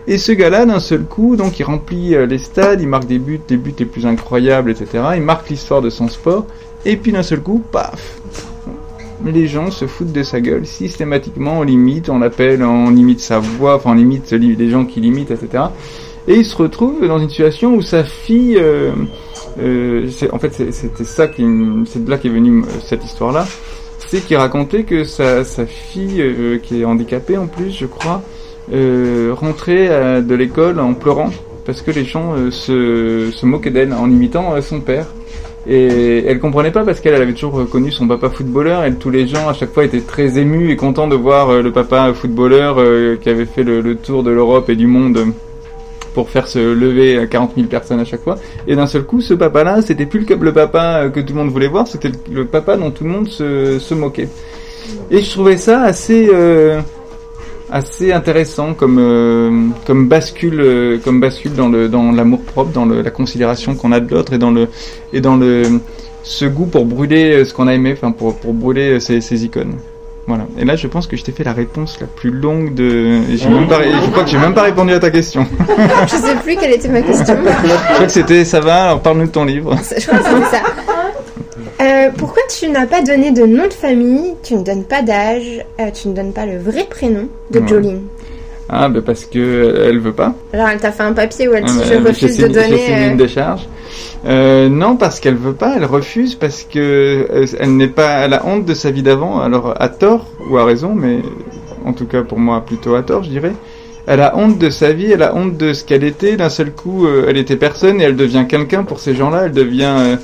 Et 0.07 0.19
ce 0.19 0.31
gars-là, 0.31 0.65
d'un 0.65 0.79
seul 0.79 1.03
coup, 1.03 1.35
donc 1.35 1.57
il 1.59 1.63
remplit 1.63 2.13
euh, 2.13 2.27
les 2.27 2.37
stades, 2.37 2.79
il 2.79 2.87
marque 2.87 3.07
des 3.07 3.17
buts, 3.17 3.41
des 3.47 3.57
buts 3.57 3.73
les 3.77 3.85
plus 3.85 4.05
incroyables, 4.05 4.69
etc. 4.69 5.03
Il 5.15 5.23
marque 5.23 5.49
l'histoire 5.49 5.81
de 5.81 5.89
son 5.89 6.07
sport. 6.09 6.45
Et 6.85 6.95
puis 6.95 7.11
d'un 7.11 7.23
seul 7.23 7.39
coup, 7.39 7.63
paf, 7.71 8.21
les 9.31 9.47
gens 9.47 9.71
se 9.71 9.87
foutent 9.87 10.11
de 10.11 10.23
sa 10.23 10.41
gueule 10.41 10.65
systématiquement, 10.65 11.59
on 11.59 11.63
l'imite, 11.63 12.09
on 12.09 12.19
l'appelle, 12.19 12.63
on 12.63 12.95
imite 12.95 13.19
sa 13.19 13.39
voix, 13.39 13.75
enfin 13.75 13.91
on 13.93 13.97
imite 13.97 14.31
les 14.31 14.69
gens 14.69 14.85
qui 14.85 15.01
l'imitent, 15.01 15.31
etc. 15.31 15.65
Et 16.27 16.37
il 16.37 16.45
se 16.45 16.55
retrouve 16.55 17.07
dans 17.07 17.19
une 17.19 17.29
situation 17.29 17.75
où 17.75 17.81
sa 17.81 18.03
fille, 18.03 18.57
euh, 18.57 18.91
euh, 19.59 20.09
en 20.31 20.39
fait 20.39 20.53
c'était 20.71 21.03
ça 21.03 21.27
qui, 21.27 21.45
c'est 21.85 22.03
de 22.03 22.09
là 22.09 22.17
qu'est 22.17 22.29
venue 22.29 22.63
cette 22.81 23.05
histoire-là, 23.05 23.45
c'est 24.07 24.21
qu'il 24.25 24.37
racontait 24.37 24.83
que 24.83 25.03
sa, 25.03 25.43
fille, 25.65 26.21
euh, 26.21 26.57
qui 26.57 26.81
est 26.81 26.85
handicapée 26.85 27.37
en 27.37 27.47
plus, 27.47 27.71
je 27.71 27.85
crois, 27.85 28.23
euh, 28.73 29.33
rentrait 29.35 30.21
de 30.23 30.35
l'école 30.35 30.79
en 30.79 30.93
pleurant 30.93 31.29
parce 31.65 31.81
que 31.81 31.91
les 31.91 32.05
gens 32.05 32.35
se 32.51 33.45
moquaient 33.45 33.71
d'elle 33.71 33.93
en 33.93 34.09
imitant 34.09 34.59
son 34.61 34.81
père. 34.81 35.07
Et 35.67 36.25
elle 36.27 36.39
comprenait 36.39 36.71
pas 36.71 36.83
parce 36.83 36.99
qu'elle 36.99 37.15
avait 37.15 37.33
toujours 37.33 37.67
connu 37.69 37.91
son 37.91 38.07
papa 38.07 38.29
footballeur. 38.29 38.85
Et 38.85 38.93
tous 38.93 39.09
les 39.09 39.27
gens 39.27 39.49
à 39.49 39.53
chaque 39.53 39.73
fois 39.73 39.83
étaient 39.83 40.01
très 40.01 40.37
émus 40.37 40.71
et 40.71 40.75
contents 40.75 41.07
de 41.07 41.15
voir 41.15 41.49
euh, 41.49 41.61
le 41.61 41.71
papa 41.71 42.13
footballeur 42.13 42.75
euh, 42.77 43.17
qui 43.19 43.29
avait 43.29 43.45
fait 43.45 43.63
le, 43.63 43.95
tour 43.95 44.23
de 44.23 44.29
l'Europe 44.29 44.69
et 44.69 44.75
du 44.75 44.87
monde 44.87 45.19
pour 46.13 46.29
faire 46.29 46.47
se 46.47 46.59
lever 46.59 47.17
à 47.17 47.25
40 47.25 47.53
000 47.55 47.67
personnes 47.67 47.99
à 47.99 48.05
chaque 48.05 48.21
fois. 48.21 48.37
Et 48.67 48.75
d'un 48.75 48.85
seul 48.85 49.03
coup, 49.03 49.21
ce 49.21 49.33
papa-là, 49.33 49.81
c'était 49.81 50.05
plus 50.05 50.25
le, 50.27 50.53
papa 50.53 51.01
euh, 51.03 51.09
que 51.09 51.19
tout 51.19 51.33
le 51.33 51.39
monde 51.39 51.51
voulait 51.51 51.67
voir, 51.67 51.87
c'était 51.87 52.11
le, 52.31 52.45
papa 52.45 52.77
dont 52.77 52.91
tout 52.91 53.03
le 53.03 53.09
monde 53.09 53.27
se, 53.27 53.79
se 53.79 53.93
moquait. 53.95 54.29
Et 55.09 55.21
je 55.21 55.31
trouvais 55.31 55.57
ça 55.57 55.81
assez 55.81 56.29
assez 57.69 58.13
intéressant 58.13 58.73
comme 58.73 58.99
euh, 58.99 59.69
comme 59.85 60.07
bascule 60.07 60.59
euh, 60.59 60.97
comme 61.03 61.19
bascule 61.19 61.53
dans 61.53 61.69
le 61.69 61.89
dans 61.89 62.11
l'amour 62.11 62.41
propre 62.41 62.71
dans 62.71 62.85
le, 62.85 63.01
la 63.01 63.11
considération 63.11 63.75
qu'on 63.75 63.91
a 63.91 63.99
de 63.99 64.13
l'autre 64.13 64.33
et 64.33 64.37
dans 64.37 64.51
le 64.51 64.67
et 65.13 65.21
dans 65.21 65.35
le 65.35 65.63
ce 66.23 66.45
goût 66.45 66.65
pour 66.65 66.85
brûler 66.85 67.33
euh, 67.33 67.45
ce 67.45 67.53
qu'on 67.53 67.67
a 67.67 67.73
aimé 67.73 67.93
enfin 67.93 68.11
pour 68.11 68.35
pour 68.35 68.53
brûler 68.53 68.99
ces, 68.99 69.21
ces 69.21 69.45
icônes. 69.45 69.75
Voilà. 70.27 70.47
Et 70.57 70.65
là 70.65 70.75
je 70.75 70.87
pense 70.87 71.05
que 71.05 71.15
je 71.17 71.23
t'ai 71.23 71.31
fait 71.31 71.43
la 71.43 71.53
réponse 71.53 71.99
la 72.01 72.07
plus 72.07 72.31
longue 72.31 72.73
de 72.73 73.21
j'ai 73.35 73.49
même 73.49 73.67
pas 73.67 73.83
je 73.83 74.09
crois 74.11 74.23
que 74.23 74.29
j'ai 74.29 74.39
même 74.39 74.53
pas 74.55 74.63
répondu 74.63 74.93
à 74.93 74.99
ta 74.99 75.11
question. 75.11 75.45
Je 76.07 76.15
sais 76.15 76.35
plus 76.43 76.55
quelle 76.55 76.73
était 76.73 76.87
ma 76.87 77.01
question. 77.01 77.35
Je 77.35 77.93
crois 77.93 78.05
que 78.05 78.11
c'était 78.11 78.43
ça 78.43 78.59
va 78.59 78.85
alors 78.85 79.01
parle-nous 79.01 79.27
de 79.27 79.31
ton 79.31 79.45
livre. 79.45 79.75
Je 79.97 80.05
crois 80.07 80.19
que 80.19 80.45
ça 80.49 80.61
euh, 81.81 82.09
pourquoi 82.17 82.43
tu 82.57 82.69
n'as 82.69 82.85
pas 82.85 83.01
donné 83.01 83.31
de 83.31 83.45
nom 83.45 83.67
de 83.67 83.73
famille, 83.73 84.33
tu 84.43 84.55
ne 84.55 84.63
donnes 84.63 84.85
pas 84.85 85.01
d'âge, 85.01 85.65
euh, 85.79 85.91
tu 85.91 86.07
ne 86.07 86.13
donnes 86.13 86.31
pas 86.31 86.45
le 86.45 86.57
vrai 86.57 86.85
prénom 86.89 87.27
de 87.51 87.67
Jolene? 87.67 88.01
Ah, 88.69 88.87
bah 88.89 89.01
parce 89.05 89.25
que 89.25 89.37
euh, 89.37 89.89
elle 89.89 89.99
veut 89.99 90.13
pas. 90.13 90.33
Alors 90.53 90.69
elle 90.69 90.79
t'a 90.79 90.91
fait 90.91 91.03
un 91.03 91.13
papier 91.13 91.47
où 91.47 91.53
elle 91.53 91.65
dit 91.65 91.79
ah, 91.81 91.87
je 91.87 92.07
refuse 92.07 92.37
de 92.37 92.47
donner. 92.47 93.07
une 93.07 93.17
décharge. 93.17 93.67
non, 94.25 94.95
parce 94.95 95.19
qu'elle 95.19 95.35
veut 95.35 95.53
pas, 95.53 95.73
elle 95.75 95.85
refuse 95.85 96.35
parce 96.35 96.63
que 96.63 97.27
elle 97.59 97.75
n'est 97.75 97.89
pas, 97.89 98.25
elle 98.25 98.33
a 98.33 98.45
honte 98.45 98.65
de 98.65 98.73
sa 98.73 98.89
vie 98.89 99.03
d'avant. 99.03 99.41
Alors 99.41 99.75
à 99.77 99.89
tort 99.89 100.25
ou 100.49 100.57
à 100.57 100.65
raison, 100.65 100.95
mais 100.95 101.19
en 101.85 101.91
tout 101.91 102.05
cas 102.05 102.23
pour 102.23 102.39
moi 102.39 102.61
plutôt 102.65 102.95
à 102.95 103.03
tort, 103.03 103.23
je 103.23 103.29
dirais. 103.29 103.53
Elle 104.07 104.21
a 104.21 104.37
honte 104.37 104.59
de 104.59 104.69
sa 104.69 104.93
vie, 104.93 105.11
elle 105.11 105.23
a 105.23 105.35
honte 105.35 105.57
de 105.57 105.73
ce 105.73 105.83
qu'elle 105.83 106.03
était. 106.03 106.37
D'un 106.37 106.49
seul 106.49 106.71
coup, 106.71 107.07
elle 107.07 107.37
était 107.37 107.55
personne 107.57 107.99
et 107.99 108.05
elle 108.05 108.15
devient 108.15 108.45
quelqu'un 108.47 108.83
pour 108.83 108.99
ces 108.99 109.15
gens-là. 109.15 109.43
Elle 109.45 109.51
devient 109.51 110.17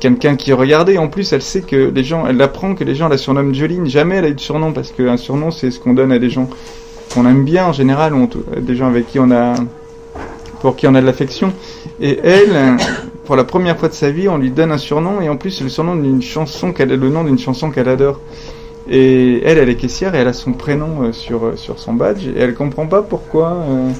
quelqu'un 0.00 0.36
qui 0.36 0.52
regardait. 0.52 0.98
En 0.98 1.08
plus, 1.08 1.32
elle 1.32 1.42
sait 1.42 1.62
que 1.62 1.90
les 1.94 2.04
gens, 2.04 2.26
elle 2.26 2.40
apprend 2.42 2.74
que 2.74 2.84
les 2.84 2.94
gens 2.94 3.08
la 3.08 3.18
surnomment 3.18 3.54
Jolene. 3.54 3.86
Jamais 3.86 4.16
elle 4.16 4.24
a 4.24 4.28
eu 4.28 4.34
de 4.34 4.40
surnom 4.40 4.72
parce 4.72 4.92
qu'un 4.92 5.16
surnom, 5.16 5.50
c'est 5.50 5.70
ce 5.70 5.80
qu'on 5.80 5.94
donne 5.94 6.12
à 6.12 6.18
des 6.18 6.30
gens 6.30 6.48
qu'on 7.14 7.26
aime 7.26 7.44
bien 7.44 7.66
en 7.66 7.72
général, 7.72 8.14
ou 8.14 8.28
des 8.60 8.76
gens 8.76 8.88
avec 8.88 9.06
qui 9.06 9.18
on 9.18 9.30
a, 9.30 9.54
pour 10.60 10.76
qui 10.76 10.86
on 10.86 10.94
a 10.94 11.00
de 11.00 11.06
l'affection. 11.06 11.52
Et 12.00 12.18
elle, 12.22 12.76
pour 13.24 13.36
la 13.36 13.44
première 13.44 13.78
fois 13.78 13.88
de 13.88 13.94
sa 13.94 14.10
vie, 14.10 14.28
on 14.28 14.38
lui 14.38 14.50
donne 14.50 14.72
un 14.72 14.78
surnom 14.78 15.20
et 15.20 15.28
en 15.28 15.36
plus, 15.36 15.50
c'est 15.50 15.64
le 15.64 15.70
surnom 15.70 15.96
d'une 15.96 16.22
chanson 16.22 16.72
qu'elle 16.72 16.88
le 16.88 17.08
nom 17.08 17.24
d'une 17.24 17.38
chanson 17.38 17.70
qu'elle 17.70 17.88
adore. 17.88 18.20
Et 18.88 19.42
elle, 19.44 19.58
elle 19.58 19.68
est 19.68 19.76
caissière 19.76 20.14
et 20.14 20.18
elle 20.18 20.28
a 20.28 20.32
son 20.32 20.52
prénom 20.52 21.02
euh, 21.02 21.12
sur, 21.12 21.44
euh, 21.44 21.56
sur 21.56 21.80
son 21.80 21.94
badge 21.94 22.28
et 22.28 22.38
elle 22.38 22.54
comprend 22.54 22.86
pas 22.86 23.02
pourquoi. 23.02 23.48
Euh, 23.68 23.90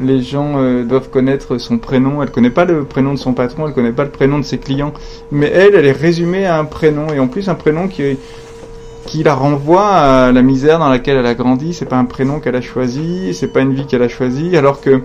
les 0.00 0.22
gens 0.22 0.54
euh, 0.56 0.84
doivent 0.84 1.10
connaître 1.10 1.58
son 1.58 1.78
prénom. 1.78 2.22
Elle 2.22 2.30
connaît 2.30 2.50
pas 2.50 2.64
le 2.64 2.84
prénom 2.84 3.14
de 3.14 3.18
son 3.18 3.32
patron, 3.32 3.66
elle 3.66 3.74
connaît 3.74 3.92
pas 3.92 4.04
le 4.04 4.10
prénom 4.10 4.38
de 4.38 4.44
ses 4.44 4.58
clients. 4.58 4.92
Mais 5.30 5.46
elle, 5.46 5.74
elle 5.74 5.86
est 5.86 5.92
résumée 5.92 6.46
à 6.46 6.58
un 6.58 6.64
prénom 6.64 7.08
et 7.12 7.18
en 7.18 7.28
plus 7.28 7.48
un 7.48 7.54
prénom 7.54 7.88
qui 7.88 9.22
la 9.22 9.34
renvoie 9.34 9.88
à 9.88 10.32
la 10.32 10.42
misère 10.42 10.78
dans 10.78 10.88
laquelle 10.88 11.16
elle 11.16 11.26
a 11.26 11.34
grandi. 11.34 11.72
C'est 11.74 11.86
pas 11.86 11.96
un 11.96 12.04
prénom 12.04 12.40
qu'elle 12.40 12.56
a 12.56 12.60
choisi, 12.60 13.32
c'est 13.34 13.48
pas 13.48 13.60
une 13.60 13.74
vie 13.74 13.86
qu'elle 13.86 14.02
a 14.02 14.08
choisie. 14.08 14.56
Alors 14.56 14.80
que 14.80 15.00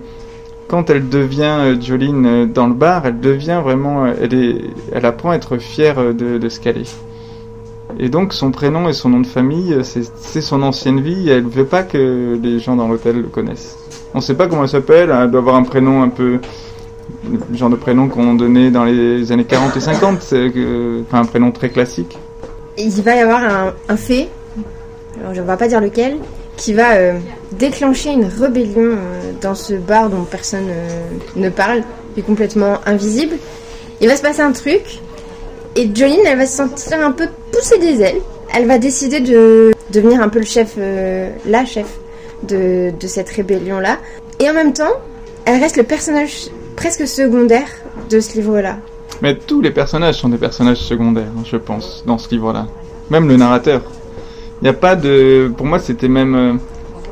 quand 0.68 0.90
elle 0.90 1.08
devient 1.08 1.42
euh, 1.42 1.80
Jolene 1.80 2.26
euh, 2.26 2.46
dans 2.46 2.66
le 2.66 2.74
bar, 2.74 3.06
elle 3.06 3.20
devient 3.20 3.60
vraiment, 3.62 4.06
elle 4.06 4.34
est, 4.34 4.60
elle 4.92 5.06
apprend 5.06 5.30
à 5.30 5.36
être 5.36 5.58
fière 5.58 6.14
de, 6.14 6.48
ce 6.48 6.60
qu'elle 6.60 6.78
est. 6.78 6.96
Et 7.98 8.08
donc 8.08 8.32
son 8.32 8.50
prénom 8.50 8.88
et 8.88 8.94
son 8.94 9.10
nom 9.10 9.20
de 9.20 9.26
famille, 9.26 9.76
c'est 9.82 10.40
son 10.40 10.62
ancienne 10.62 11.00
vie. 11.00 11.28
Elle 11.28 11.44
veut 11.44 11.66
pas 11.66 11.82
que 11.82 12.38
les 12.42 12.58
gens 12.58 12.74
dans 12.74 12.88
l'hôtel 12.88 13.20
le 13.20 13.28
connaissent. 13.28 13.81
On 14.14 14.18
ne 14.18 14.22
sait 14.22 14.34
pas 14.34 14.46
comment 14.46 14.62
elle 14.62 14.68
s'appelle, 14.68 15.10
elle 15.10 15.30
doit 15.30 15.40
avoir 15.40 15.56
un 15.56 15.62
prénom 15.62 16.02
un 16.02 16.08
peu. 16.08 16.38
le 17.30 17.56
genre 17.56 17.70
de 17.70 17.76
prénom 17.76 18.08
qu'on 18.08 18.34
donnait 18.34 18.70
dans 18.70 18.84
les 18.84 19.32
années 19.32 19.44
40 19.44 19.76
et 19.76 19.80
50, 19.80 20.18
c'est 20.20 20.52
enfin, 21.06 21.20
un 21.20 21.24
prénom 21.24 21.50
très 21.50 21.70
classique. 21.70 22.18
Il 22.76 22.90
va 23.02 23.16
y 23.16 23.20
avoir 23.20 23.72
un, 23.88 23.96
fait, 23.96 24.28
alors 25.20 25.34
je 25.34 25.40
ne 25.40 25.46
vais 25.46 25.56
pas 25.56 25.68
dire 25.68 25.80
lequel, 25.80 26.16
qui 26.56 26.74
va 26.74 26.94
euh, 26.94 27.18
déclencher 27.52 28.10
une 28.10 28.24
rébellion 28.24 28.96
euh, 28.96 29.32
dans 29.40 29.54
ce 29.54 29.74
bar 29.74 30.10
dont 30.10 30.24
personne 30.24 30.68
euh, 30.68 31.00
ne 31.36 31.48
parle, 31.48 31.82
qui 32.14 32.20
est 32.20 32.22
complètement 32.22 32.80
invisible. 32.86 33.36
Il 34.00 34.08
va 34.08 34.16
se 34.16 34.22
passer 34.22 34.42
un 34.42 34.52
truc, 34.52 35.00
et 35.76 35.90
Jolene, 35.94 36.20
elle 36.26 36.38
va 36.38 36.46
se 36.46 36.56
sentir 36.56 37.00
un 37.00 37.12
peu 37.12 37.28
pousser 37.50 37.78
des 37.78 38.02
ailes. 38.02 38.20
Elle 38.54 38.66
va 38.66 38.78
décider 38.78 39.20
de 39.20 39.72
devenir 39.90 40.20
un 40.20 40.28
peu 40.28 40.38
le 40.38 40.44
chef, 40.44 40.76
la 41.46 41.64
chef 41.64 41.86
de, 42.46 42.92
cette 43.06 43.30
rébellion-là. 43.30 43.98
Et 44.40 44.48
en 44.48 44.54
même 44.54 44.72
temps, 44.72 44.92
elle 45.44 45.60
reste 45.60 45.76
le 45.76 45.82
personnage 45.82 46.48
presque 46.76 47.06
secondaire 47.06 47.68
de 48.10 48.20
ce 48.20 48.36
livre-là. 48.36 48.78
Mais 49.20 49.36
tous 49.36 49.60
les 49.60 49.70
personnages 49.70 50.16
sont 50.20 50.28
des 50.28 50.38
personnages 50.38 50.78
secondaires, 50.78 51.30
hein, 51.38 51.42
je 51.44 51.56
pense, 51.56 52.02
dans 52.06 52.18
ce 52.18 52.30
livre-là. 52.30 52.66
Même 53.10 53.28
le 53.28 53.36
narrateur. 53.36 53.82
Il 54.60 54.64
n'y 54.64 54.70
a 54.70 54.74
pas 54.74 54.96
de... 54.96 55.52
Pour 55.56 55.66
moi, 55.66 55.78
c'était 55.78 56.08
même 56.08 56.34
euh, 56.34 56.54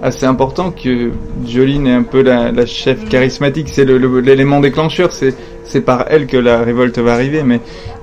assez 0.02 0.26
important 0.26 0.70
que 0.70 1.10
Jolene 1.46 1.86
est 1.86 1.94
un 1.94 2.02
peu 2.02 2.22
la, 2.22 2.66
chef 2.66 3.08
charismatique. 3.08 3.68
C'est 3.68 3.84
l'élément 3.84 4.60
déclencheur. 4.60 5.12
C'est 5.12 5.34
c'est 5.70 5.80
par 5.80 6.06
elle 6.08 6.26
que 6.26 6.36
la 6.36 6.62
révolte 6.62 6.98
va 6.98 7.14
arriver. 7.14 7.42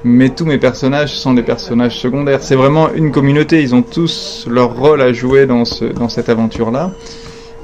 Mais 0.03 0.29
tous 0.29 0.45
mes 0.45 0.57
personnages 0.57 1.15
sont 1.15 1.33
des 1.33 1.43
personnages 1.43 1.97
secondaires. 1.97 2.41
C'est 2.41 2.55
vraiment 2.55 2.89
une 2.93 3.11
communauté. 3.11 3.61
Ils 3.61 3.75
ont 3.75 3.81
tous 3.81 4.47
leur 4.49 4.75
rôle 4.75 5.01
à 5.01 5.11
jouer 5.13 5.45
dans 5.45 5.63
dans 5.95 6.09
cette 6.09 6.29
aventure-là. 6.29 6.91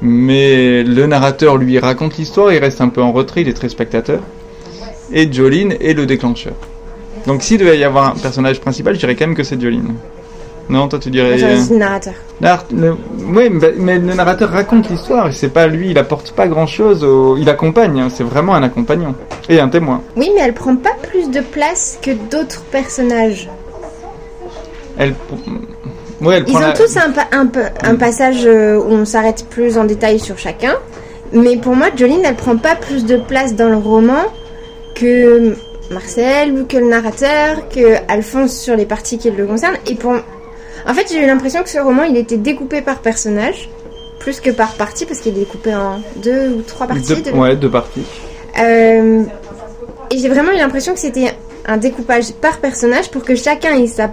Mais 0.02 0.82
le 0.82 1.06
narrateur 1.06 1.56
lui 1.56 1.78
raconte 1.78 2.18
l'histoire. 2.18 2.52
Il 2.52 2.58
reste 2.58 2.80
un 2.80 2.88
peu 2.88 3.02
en 3.02 3.12
retrait. 3.12 3.40
Il 3.42 3.48
est 3.48 3.54
très 3.54 3.68
spectateur. 3.68 4.20
Et 5.12 5.32
Jolene 5.32 5.74
est 5.80 5.94
le 5.94 6.06
déclencheur. 6.06 6.54
Donc 7.26 7.42
s'il 7.42 7.58
devait 7.58 7.78
y 7.78 7.84
avoir 7.84 8.14
un 8.14 8.18
personnage 8.18 8.60
principal, 8.60 8.94
je 8.94 9.00
dirais 9.00 9.16
quand 9.16 9.26
même 9.26 9.36
que 9.36 9.44
c'est 9.44 9.60
Jolene. 9.60 9.94
Non, 10.68 10.88
toi 10.88 10.98
tu 10.98 11.10
dirais. 11.10 11.36
Le 11.36 11.76
narrateur. 11.76 12.14
Oui, 12.40 13.50
mais 13.78 13.98
le 13.98 14.14
narrateur 14.14 14.50
raconte 14.50 14.88
l'histoire. 14.90 15.32
C'est 15.32 15.48
pas 15.48 15.66
lui, 15.66 15.90
il 15.90 15.98
apporte 15.98 16.32
pas 16.32 16.46
grand 16.46 16.66
chose. 16.66 17.06
Il 17.38 17.48
accompagne. 17.48 18.00
Hein. 18.00 18.08
C'est 18.12 18.24
vraiment 18.24 18.54
un 18.54 18.62
accompagnant 18.62 19.14
et 19.48 19.60
un 19.60 19.68
témoin. 19.68 20.02
Oui, 20.16 20.30
mais 20.34 20.40
elle 20.40 20.54
prend 20.54 20.76
pas 20.76 20.94
plus 21.02 21.30
de 21.30 21.40
place 21.40 21.98
que 22.00 22.12
d'autres 22.30 22.62
personnages. 22.70 23.48
Elle. 24.98 25.14
elle 26.26 26.44
Ils 26.48 26.56
ont 26.56 26.72
tous 26.74 26.96
un, 26.96 27.12
un, 27.32 27.50
un 27.82 27.96
passage 27.96 28.46
euh, 28.46 28.78
où 28.78 28.92
on 28.92 29.04
s'arrête 29.04 29.46
plus 29.50 29.76
en 29.76 29.84
détail 29.84 30.18
sur 30.18 30.38
chacun. 30.38 30.74
Mais 31.32 31.56
pour 31.56 31.74
moi, 31.74 31.88
Jolene, 31.96 32.22
elle 32.24 32.36
prend 32.36 32.56
pas 32.56 32.76
plus 32.76 33.04
de 33.04 33.16
place 33.16 33.54
dans 33.54 33.68
le 33.68 33.76
roman 33.76 34.22
que 34.94 35.54
Marcel 35.90 36.52
ou 36.52 36.64
que 36.64 36.76
le 36.76 36.86
narrateur, 36.86 37.68
que 37.68 37.96
Alphonse 38.08 38.56
sur 38.56 38.76
les 38.76 38.86
parties 38.86 39.18
qui 39.18 39.30
le 39.30 39.46
concernent. 39.46 39.76
Et 39.86 39.96
pour 39.96 40.14
en 40.86 40.94
fait, 40.94 41.06
j'ai 41.10 41.22
eu 41.22 41.26
l'impression 41.26 41.62
que 41.62 41.68
ce 41.68 41.78
roman, 41.78 42.04
il 42.04 42.16
était 42.16 42.36
découpé 42.36 42.82
par 42.82 42.98
personnage, 42.98 43.68
plus 44.18 44.40
que 44.40 44.50
par 44.50 44.74
partie, 44.74 45.06
parce 45.06 45.20
qu'il 45.20 45.36
est 45.36 45.40
découpé 45.40 45.74
en 45.74 46.00
deux 46.16 46.48
ou 46.48 46.62
trois 46.62 46.86
parties. 46.86 47.22
Deux, 47.22 47.30
Ouais, 47.32 47.56
deux 47.56 47.70
parties. 47.70 48.04
Euh, 48.58 49.22
et 50.10 50.18
j'ai 50.18 50.28
vraiment 50.28 50.52
eu 50.52 50.56
l'impression 50.56 50.94
que 50.94 51.00
c'était 51.00 51.32
un 51.66 51.76
découpage 51.76 52.32
par 52.32 52.58
personnage 52.58 53.10
pour 53.10 53.24
que 53.24 53.34
chacun 53.34 53.74
ait 53.74 53.86
sa... 53.86 54.12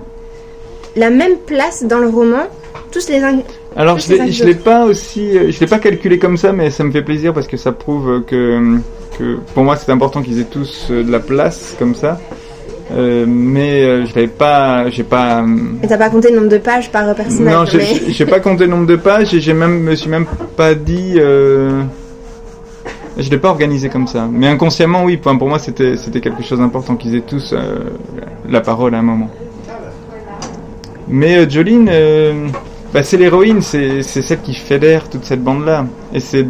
la 0.95 1.09
même 1.09 1.37
place 1.37 1.83
dans 1.83 1.99
le 1.99 2.07
roman, 2.07 2.43
tous 2.91 3.09
les 3.09 3.21
alors 3.75 3.99
je 3.99 4.13
ne 4.13 4.45
l'ai 4.45 4.55
pas 4.55 4.83
aussi, 4.83 5.31
je 5.49 5.59
l'ai 5.59 5.67
pas 5.67 5.79
calculé 5.79 6.19
comme 6.19 6.35
ça, 6.35 6.51
mais 6.51 6.69
ça 6.71 6.83
me 6.83 6.91
fait 6.91 7.03
plaisir 7.03 7.33
parce 7.33 7.47
que 7.47 7.55
ça 7.55 7.71
prouve 7.71 8.23
que, 8.25 8.77
que 9.17 9.37
pour 9.53 9.63
moi 9.63 9.77
c'est 9.77 9.91
important 9.91 10.21
qu'ils 10.21 10.41
aient 10.41 10.45
tous 10.45 10.87
de 10.89 11.09
la 11.09 11.21
place 11.21 11.75
comme 11.79 11.95
ça. 11.95 12.19
Euh, 12.91 13.25
mais 13.27 13.83
euh, 13.83 14.05
je 14.05 14.13
n'avais 14.15 14.27
pas, 14.27 14.89
j'ai 14.89 15.03
pas. 15.03 15.43
Et 15.83 15.87
t'as 15.87 15.97
pas 15.97 16.09
compté 16.09 16.29
le 16.29 16.37
nombre 16.37 16.49
de 16.49 16.57
pages 16.57 16.91
par 16.91 17.13
personnage 17.15 17.73
Non, 17.73 17.81
j'ai 18.09 18.25
pas 18.25 18.39
compté 18.39 18.65
le 18.65 18.71
nombre 18.71 18.87
de 18.87 18.95
pages 18.95 19.33
et 19.33 19.39
j'ai 19.39 19.53
même, 19.53 19.81
me 19.81 19.95
suis 19.95 20.09
même 20.09 20.25
pas 20.57 20.73
dit. 20.75 21.13
Euh, 21.17 21.81
Je 23.17 23.29
l'ai 23.29 23.37
pas 23.37 23.49
organisé 23.49 23.89
comme 23.89 24.07
ça, 24.07 24.27
mais 24.31 24.47
inconsciemment, 24.47 25.03
oui. 25.03 25.19
Enfin, 25.19 25.37
pour 25.37 25.47
moi, 25.49 25.59
c'était 25.59 25.95
c'était 25.97 26.21
quelque 26.21 26.43
chose 26.43 26.59
d'important 26.59 26.95
qu'ils 26.95 27.15
aient 27.15 27.21
tous 27.27 27.53
euh, 27.53 27.79
la 28.49 28.61
parole 28.61 28.95
à 28.95 28.99
un 28.99 29.03
moment. 29.03 29.29
Mais 31.07 31.37
euh, 31.37 31.49
Jolene, 31.49 31.89
euh, 31.91 32.47
bah, 32.93 33.03
c'est 33.03 33.17
l'héroïne, 33.17 33.61
c'est 33.61 34.01
c'est 34.01 34.21
celle 34.21 34.39
qui 34.41 34.53
fédère 34.53 35.09
toute 35.09 35.25
cette 35.25 35.43
bande-là, 35.43 35.85
et 36.13 36.19
c'est 36.21 36.45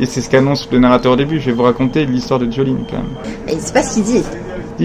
et 0.00 0.06
c'est 0.06 0.20
ce 0.20 0.28
qu'annonce 0.28 0.68
le 0.72 0.78
narrateur 0.80 1.12
au 1.12 1.16
début. 1.16 1.38
Je 1.40 1.46
vais 1.46 1.52
vous 1.52 1.62
raconter 1.62 2.06
l'histoire 2.06 2.40
de 2.40 2.50
Jolene 2.50 2.84
quand 2.90 2.96
même. 2.96 3.14
Et 3.48 3.56
c'est 3.60 3.72
pas 3.72 3.82
ce 3.82 3.94
qu'il 3.94 4.02
dit. 4.04 4.22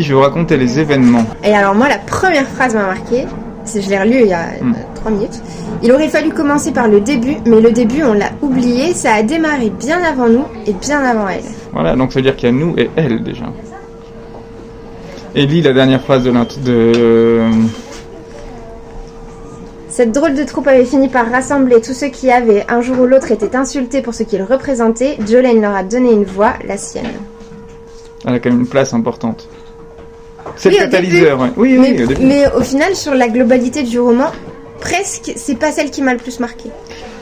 Je 0.01 0.09
vais 0.09 0.13
vous 0.13 0.21
raconter 0.21 0.57
les 0.57 0.79
événements. 0.79 1.25
Et 1.43 1.53
alors 1.53 1.73
moi, 1.73 1.87
la 1.87 1.97
première 1.99 2.47
phrase 2.47 2.75
m'a 2.75 2.85
marqué. 2.85 3.25
Je 3.65 3.89
l'ai 3.89 3.97
relu 3.99 4.19
il 4.21 4.27
y 4.27 4.33
a 4.33 4.45
Hmm. 4.61 4.73
3 4.95 5.11
minutes. 5.11 5.41
Il 5.81 5.91
aurait 5.91 6.09
fallu 6.09 6.29
commencer 6.31 6.71
par 6.71 6.87
le 6.87 7.01
début, 7.01 7.37
mais 7.45 7.61
le 7.61 7.71
début, 7.71 8.03
on 8.03 8.13
l'a 8.13 8.29
oublié. 8.41 8.93
Ça 8.93 9.13
a 9.13 9.23
démarré 9.23 9.69
bien 9.69 10.03
avant 10.03 10.27
nous 10.27 10.45
et 10.67 10.73
bien 10.73 11.01
avant 11.03 11.27
elle. 11.29 11.43
Voilà, 11.73 11.95
donc 11.95 12.11
ça 12.11 12.19
veut 12.19 12.23
dire 12.23 12.35
qu'il 12.35 12.49
y 12.49 12.51
a 12.51 12.55
nous 12.55 12.75
et 12.77 12.89
elle 12.95 13.23
déjà. 13.23 13.45
Et 15.33 15.45
lit 15.45 15.61
la 15.61 15.73
dernière 15.73 16.01
phrase 16.01 16.23
de 16.23 16.31
de 16.31 16.91
euh, 16.95 17.49
Cette 19.89 20.11
drôle 20.11 20.35
de 20.35 20.43
troupe 20.43 20.67
avait 20.67 20.85
fini 20.85 21.09
par 21.09 21.29
rassembler 21.29 21.81
tous 21.81 21.93
ceux 21.93 22.07
qui 22.07 22.31
avaient, 22.31 22.65
un 22.69 22.81
jour 22.81 22.99
ou 22.99 23.05
l'autre, 23.05 23.31
été 23.31 23.53
insultés 23.55 24.01
pour 24.01 24.13
ce 24.13 24.23
qu'ils 24.23 24.43
représentaient. 24.43 25.17
Jolene 25.27 25.61
leur 25.61 25.75
a 25.75 25.83
donné 25.83 26.11
une 26.13 26.25
voix, 26.25 26.53
la 26.67 26.77
sienne. 26.77 27.07
elle 28.25 28.35
a 28.35 28.39
quand 28.39 28.49
même 28.49 28.61
une 28.61 28.67
place 28.67 28.93
importante. 28.93 29.47
C'est 30.57 30.69
Oui, 30.69 30.75
le 30.79 30.85
catalyseur, 30.85 31.39
ouais. 31.39 31.47
Oui, 31.57 31.77
mais, 31.79 31.91
oui, 31.97 32.03
au 32.03 32.07
début. 32.07 32.25
mais 32.25 32.43
au 32.55 32.61
final, 32.61 32.95
sur 32.95 33.13
la 33.13 33.27
globalité 33.27 33.83
du 33.83 33.99
roman, 33.99 34.31
presque, 34.79 35.33
c'est 35.35 35.57
pas 35.57 35.71
celle 35.71 35.89
qui 35.91 36.01
m'a 36.01 36.13
le 36.13 36.19
plus 36.19 36.39
marqué. 36.39 36.69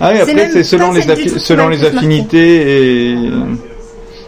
Ah 0.01 0.11
oui, 0.13 0.19
après 0.19 0.49
c'est 0.51 0.63
selon 0.63 0.91
les 0.91 1.01
affi- 1.01 1.39
selon 1.39 1.69
les 1.69 1.77
marqué. 1.77 1.97
affinités 1.97 3.11
et 3.11 3.17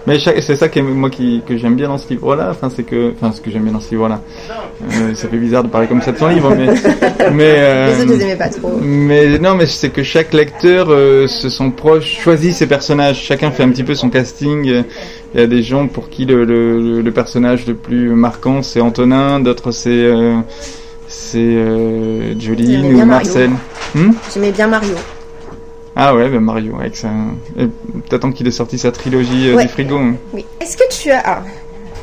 mais 0.07 0.19
c'est 0.19 0.55
ça 0.55 0.69
que 0.69 0.79
moi 0.79 1.09
qui 1.09 1.41
que 1.47 1.57
j'aime 1.57 1.75
bien 1.75 1.87
dans 1.87 1.97
ce 1.97 2.07
livre-là, 2.09 2.49
enfin 2.51 2.69
c'est 2.73 2.83
que 2.83 3.11
enfin 3.15 3.31
ce 3.31 3.41
que 3.41 3.49
j'aime 3.49 3.63
bien 3.63 3.73
dans 3.73 3.79
ce 3.79 3.91
livre-là. 3.91 4.21
Euh, 4.83 5.15
ça 5.15 5.27
fait 5.27 5.37
bizarre 5.37 5.63
de 5.63 5.69
parler 5.69 5.87
comme 5.87 6.01
ça 6.01 6.11
de 6.11 6.17
son 6.17 6.27
livre 6.27 6.53
mais 6.55 6.67
mais 7.33 7.55
euh, 7.57 8.05
Les 8.05 8.11
autres, 8.11 8.37
pas 8.37 8.49
trop. 8.49 8.77
Mais 8.81 9.39
non, 9.39 9.55
mais 9.55 9.65
c'est 9.65 9.89
que 9.89 10.03
chaque 10.03 10.33
lecteur 10.33 10.87
euh, 10.89 11.27
se 11.27 11.49
sent 11.49 11.71
proche, 11.75 12.19
choisit 12.19 12.53
ses 12.53 12.67
personnages. 12.67 13.21
Chacun 13.21 13.51
fait 13.51 13.63
un 13.63 13.69
petit 13.69 13.83
peu 13.83 13.95
son 13.95 14.09
casting. 14.09 14.83
Il 15.33 15.39
y 15.39 15.43
a 15.43 15.47
des 15.47 15.63
gens 15.63 15.87
pour 15.87 16.09
qui 16.09 16.25
le, 16.25 16.45
le, 16.45 17.01
le 17.01 17.11
personnage 17.11 17.65
le 17.65 17.73
plus 17.73 18.09
marquant 18.09 18.61
c'est 18.61 18.81
Antonin, 18.81 19.39
d'autres 19.39 19.71
c'est 19.71 19.89
euh, 19.89 20.37
c'est 21.07 21.57
Jolene 22.39 22.93
ou. 22.95 23.05
Marcel. 23.05 23.49
Hmm? 23.95 24.11
J'aimais 24.33 24.51
bien 24.51 24.67
Mario. 24.67 24.95
Ah 25.95 26.15
ouais, 26.15 26.29
ben 26.29 26.39
Mario 26.41 26.75
avec. 26.79 27.01
Et 27.57 27.67
T'attends 28.09 28.31
qu'il 28.31 28.47
ait 28.47 28.51
sorti 28.51 28.77
sa 28.77 28.91
trilogie 28.91 29.49
euh, 29.49 29.55
Ouais. 29.55 29.63
du 29.63 29.69
frigo. 29.69 29.97
hein. 29.97 30.15
Oui. 30.33 30.45
Est-ce 30.61 30.75
que 30.77 30.83
tu 30.91 31.09
as. 31.11 31.21
Ah, 31.25 31.43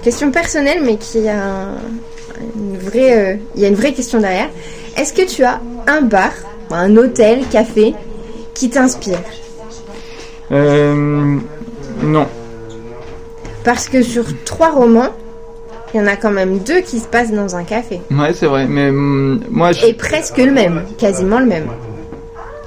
question 0.03 0.31
personnelle, 0.31 0.81
mais 0.85 0.97
qui 0.97 1.29
a 1.29 1.43
un- 1.45 1.75
une 2.57 2.79
vraie. 2.79 3.33
euh, 3.35 3.37
Il 3.55 3.63
y 3.63 3.65
a 3.65 3.69
une 3.69 3.75
vraie 3.75 3.93
question 3.93 4.21
derrière. 4.21 4.49
Est-ce 4.97 5.13
que 5.13 5.27
tu 5.29 5.45
as 5.45 5.61
un 5.87 6.03
bar, 6.03 6.31
un 6.71 6.97
hôtel, 6.97 7.41
café 7.51 7.95
qui 8.55 8.71
t'inspire? 8.71 9.19
Euh, 10.51 11.39
non. 12.03 12.27
Parce 13.65 13.89
que 13.89 14.03
sur 14.03 14.25
trois 14.45 14.71
romans, 14.71 15.11
il 15.95 15.99
y 15.99 16.01
en 16.03 16.07
a 16.07 16.17
quand 16.17 16.31
même 16.33 16.59
deux 16.59 16.81
qui 16.81 16.99
se 16.99 17.07
passent 17.07 17.33
dans 17.33 17.55
un 17.57 17.65
café. 17.65 18.01
Ouais, 18.11 18.33
c'est 18.35 18.47
vrai. 18.47 18.67
Mais 18.67 18.89
hum, 18.89 19.41
moi, 19.51 19.73
je... 19.73 19.87
Et 19.87 19.93
presque 19.95 20.39
le 20.39 20.51
même, 20.51 20.83
quasiment 20.99 21.39
le 21.39 21.47
même. 21.47 21.67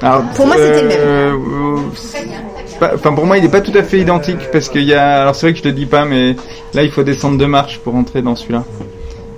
Alors, 0.01 0.23
Pour 0.36 0.45
moi, 0.47 0.55
c'était 0.58 0.81
le 0.81 0.88
même. 0.88 0.97
euh, 1.01 1.31
Enfin, 2.93 3.13
pour 3.13 3.25
moi, 3.25 3.38
il 3.38 3.43
n'est 3.43 3.49
pas 3.49 3.62
tout 3.62 3.71
à 3.75 3.84
fait 3.84 3.99
identique 3.99 4.49
parce 4.51 4.67
qu'il 4.69 4.84
y 4.84 4.93
a. 4.93 5.21
Alors, 5.21 5.36
c'est 5.36 5.45
vrai 5.47 5.53
que 5.53 5.60
je 5.60 5.63
te 5.63 5.69
dis 5.69 5.86
pas, 5.86 6.03
mais 6.05 6.36
là, 6.73 6.84
il 6.84 6.91
faut 6.91 7.03
descendre 7.03 7.38
deux 7.38 7.47
marches 7.47 7.79
pour 7.79 7.95
entrer 7.95 8.21
dans 8.21 8.36
celui-là 8.36 8.65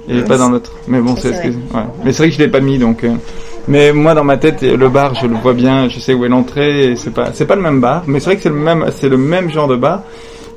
et 0.10 0.22
pas 0.22 0.38
dans 0.38 0.50
l'autre. 0.50 0.72
Mais 0.88 1.00
bon, 1.00 1.15
c'est. 1.15 1.30
ouais. 1.46 1.52
Mais 2.04 2.12
c'est 2.13 2.24
vrai 2.24 2.30
que 2.30 2.34
je 2.36 2.39
l'ai 2.39 2.48
pas 2.48 2.62
mis, 2.62 2.80
donc. 2.80 3.04
euh, 3.04 3.13
Mais 3.67 3.93
moi, 3.93 4.15
dans 4.15 4.24
ma 4.24 4.38
tête, 4.38 4.62
le 4.63 4.89
bar, 4.89 5.13
je 5.13 5.28
le 5.28 5.36
vois 5.36 5.54
bien, 5.54 5.88
je 5.89 6.00
sais 6.00 6.13
où 6.15 6.26
est 6.26 6.30
l'entrée. 6.30 6.91
et 6.91 6.96
C'est 6.96 7.12
pas, 7.13 7.30
c'est 7.34 7.46
pas 7.46 7.56
le 7.56 7.62
même 7.62 7.80
bar, 7.80 8.04
mais 8.08 8.20
c'est 8.20 8.26
vrai 8.26 8.36
que 8.38 8.41
c'est 8.43 8.50
le 8.50 8.56
même, 8.56 8.86
c'est 8.96 9.10
le 9.10 9.17
même 9.17 9.52
genre 9.52 9.67
de 9.67 9.76
bar. 9.76 10.02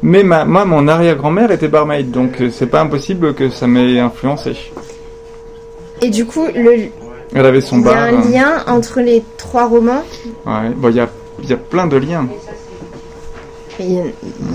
Mais 0.03 0.23
ma, 0.23 0.47
moi, 0.47 0.65
mon 0.65 0.89
arrière-grand-mère 0.89 1.51
était 1.51 1.69
barmaid, 1.69 2.11
donc 2.11 2.41
euh, 2.41 2.49
c'est 2.51 2.69
pas 2.69 2.81
impossible 2.81 3.35
que 3.35 3.51
ça 3.51 3.67
m'ait 3.67 3.99
influencé. 4.01 4.53
Et 6.01 6.09
du 6.09 6.25
coup, 6.25 6.47
le- 6.55 6.89
Elle 7.35 7.47
avait 7.47 7.61
son 7.61 7.79
il 7.79 7.85
y 7.87 7.89
a 7.89 7.93
bar. 7.95 8.03
un 8.05 8.13
euh, 8.15 8.31
lien 8.31 8.65
entre 8.67 9.01
les 9.01 9.23
trois 9.37 9.67
romans. 9.69 10.03
Ouais. 10.47 10.71
Bon, 10.77 10.89
il 10.89 10.97
y 10.97 11.01
a, 11.01 11.09
il 11.43 11.49
y 11.49 11.53
a 11.53 11.57
plein 11.57 11.87
de 11.87 11.97
liens. 11.97 12.27
Il 13.79 13.93
y, 13.93 13.99
en- 14.01 14.05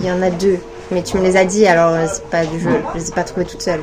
il 0.01 0.05
y 0.07 0.11
en 0.11 0.21
a 0.21 0.29
deux. 0.29 0.57
Mais 0.91 1.01
tu 1.01 1.17
me 1.17 1.23
les 1.23 1.35
as 1.37 1.45
dit, 1.45 1.65
alors 1.65 1.93
euh, 1.93 2.05
c'est 2.11 2.23
pas 2.25 2.45
du 2.45 2.59
jeu. 2.59 2.69
Je 2.93 2.99
les 2.99 3.09
ai 3.09 3.13
pas 3.13 3.23
trouvées 3.23 3.45
toutes 3.45 3.61
seules. 3.61 3.81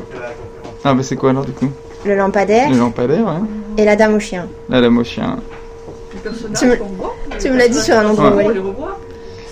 Ah, 0.85 0.95
bah 0.95 1.03
c'est 1.03 1.17
quoi 1.17 1.31
alors 1.31 1.45
du 1.45 1.53
coup? 1.53 1.69
Le 2.05 2.15
lampadaire 2.17 2.69
Les 2.71 2.77
lampadaires, 2.77 3.25
ouais. 3.25 3.33
et 3.79 3.85
la 3.85 3.97
dame 3.97 4.15
au 4.15 4.21
chien. 4.21 4.47
La 4.69 4.81
dame 4.81 4.99
au 4.99 5.05
chien. 5.05 5.37
Tu 6.59 6.67
me- 6.67 6.77
tu 7.41 7.51
me 7.51 7.57
l'as 7.57 7.69
dit 7.69 7.81
sur 7.81 7.97
un 7.97 8.07
endroit 8.07 8.35
Ouais. 8.35 8.47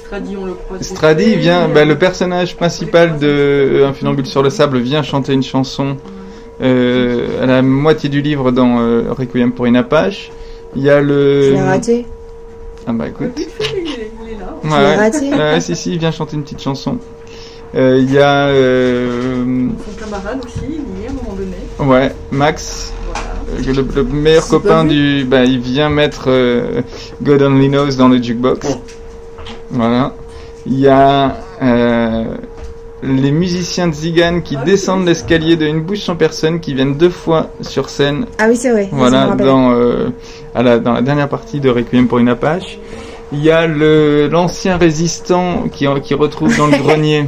Stradi, 0.04 0.36
on 0.36 0.44
le 0.44 0.54
croise. 0.54 0.82
Stradi 0.82 1.36
vient, 1.36 1.68
bah, 1.68 1.84
le 1.84 1.96
personnage 1.98 2.56
principal 2.56 3.18
de 3.18 3.26
euh, 3.28 3.88
Un 3.88 3.92
funambule 3.92 4.26
sur 4.26 4.42
le 4.42 4.50
sable 4.50 4.78
vient 4.80 5.02
chanter 5.02 5.32
une 5.32 5.42
chanson 5.44 5.96
euh, 6.62 7.42
à 7.42 7.46
la 7.46 7.62
moitié 7.62 8.08
du 8.08 8.20
livre 8.22 8.50
dans 8.52 8.80
euh, 8.80 9.04
Requiem 9.10 9.52
pour 9.52 9.66
une 9.66 9.76
Apache. 9.76 10.30
Il 10.76 10.82
y 10.82 10.90
a 10.90 11.00
Je 11.00 11.06
le. 11.06 11.50
l'ai 11.52 11.60
raté. 11.62 12.06
Ah 12.86 12.92
bah 12.92 13.08
écoute. 13.08 13.32
Il 13.36 13.42
est, 13.42 14.10
il 14.24 14.32
est 14.32 14.38
là. 14.38 14.54
L'ai 14.64 14.70
ouais. 14.70 14.96
raté. 14.96 15.30
Ouais, 15.32 15.60
si, 15.60 15.74
si, 15.76 15.92
il 15.92 15.98
vient 15.98 16.10
chanter 16.10 16.36
une 16.36 16.42
petite 16.42 16.60
chanson. 16.62 16.98
Euh, 17.74 17.98
Il 18.02 18.12
y 18.12 18.18
a. 18.18 18.46
euh, 18.48 19.68
Son 19.86 20.04
camarade 20.04 20.40
aussi, 20.44 20.60
il 20.68 21.02
y 21.02 21.04
est 21.04 21.08
à 21.08 21.10
un 21.10 21.14
moment 21.14 21.36
donné. 21.36 21.92
ouais, 22.04 22.12
Max. 22.30 22.92
Voilà. 23.06 23.68
euh, 23.68 23.74
Le, 23.74 23.86
le 23.94 24.04
meilleur 24.04 24.42
C'est 24.44 24.50
copain 24.50 24.84
du. 24.84 25.24
Bah, 25.24 25.44
il 25.44 25.60
vient 25.60 25.88
mettre 25.88 26.24
euh, 26.28 26.82
God 27.22 27.42
Only 27.42 27.68
Knows 27.68 27.92
dans 27.96 28.08
le 28.08 28.20
jukebox. 28.22 28.66
Voilà. 29.70 30.14
Il 30.66 30.78
y 30.78 30.88
a 30.88 31.36
euh, 31.62 32.24
les 33.02 33.30
musiciens 33.30 33.88
de 33.88 33.94
Zigan 33.94 34.40
qui 34.40 34.56
Ah, 34.58 34.64
descendent 34.64 35.06
l'escalier 35.06 35.56
de 35.56 35.66
Une 35.66 35.80
bouche 35.80 36.00
sans 36.00 36.16
personne, 36.16 36.60
qui 36.60 36.74
viennent 36.74 36.96
deux 36.96 37.10
fois 37.10 37.50
sur 37.60 37.88
scène. 37.88 38.26
Ah 38.38 38.46
oui, 38.48 38.56
c'est 38.56 38.70
vrai. 38.70 38.88
Voilà, 38.92 39.34
dans, 39.36 39.72
euh, 39.72 40.10
à 40.54 40.62
la, 40.62 40.78
dans 40.78 40.92
la 40.92 41.02
dernière 41.02 41.28
partie 41.28 41.60
de 41.60 41.70
Requiem 41.70 42.08
pour 42.08 42.18
une 42.18 42.28
Apache. 42.28 42.78
Il 43.32 43.42
y 43.42 43.50
a 43.50 43.66
le 43.66 44.28
l'ancien 44.28 44.76
résistant 44.76 45.64
qui, 45.72 45.86
qui 46.02 46.14
retrouve 46.14 46.56
dans 46.56 46.66
le 46.66 46.76
grenier, 46.82 47.26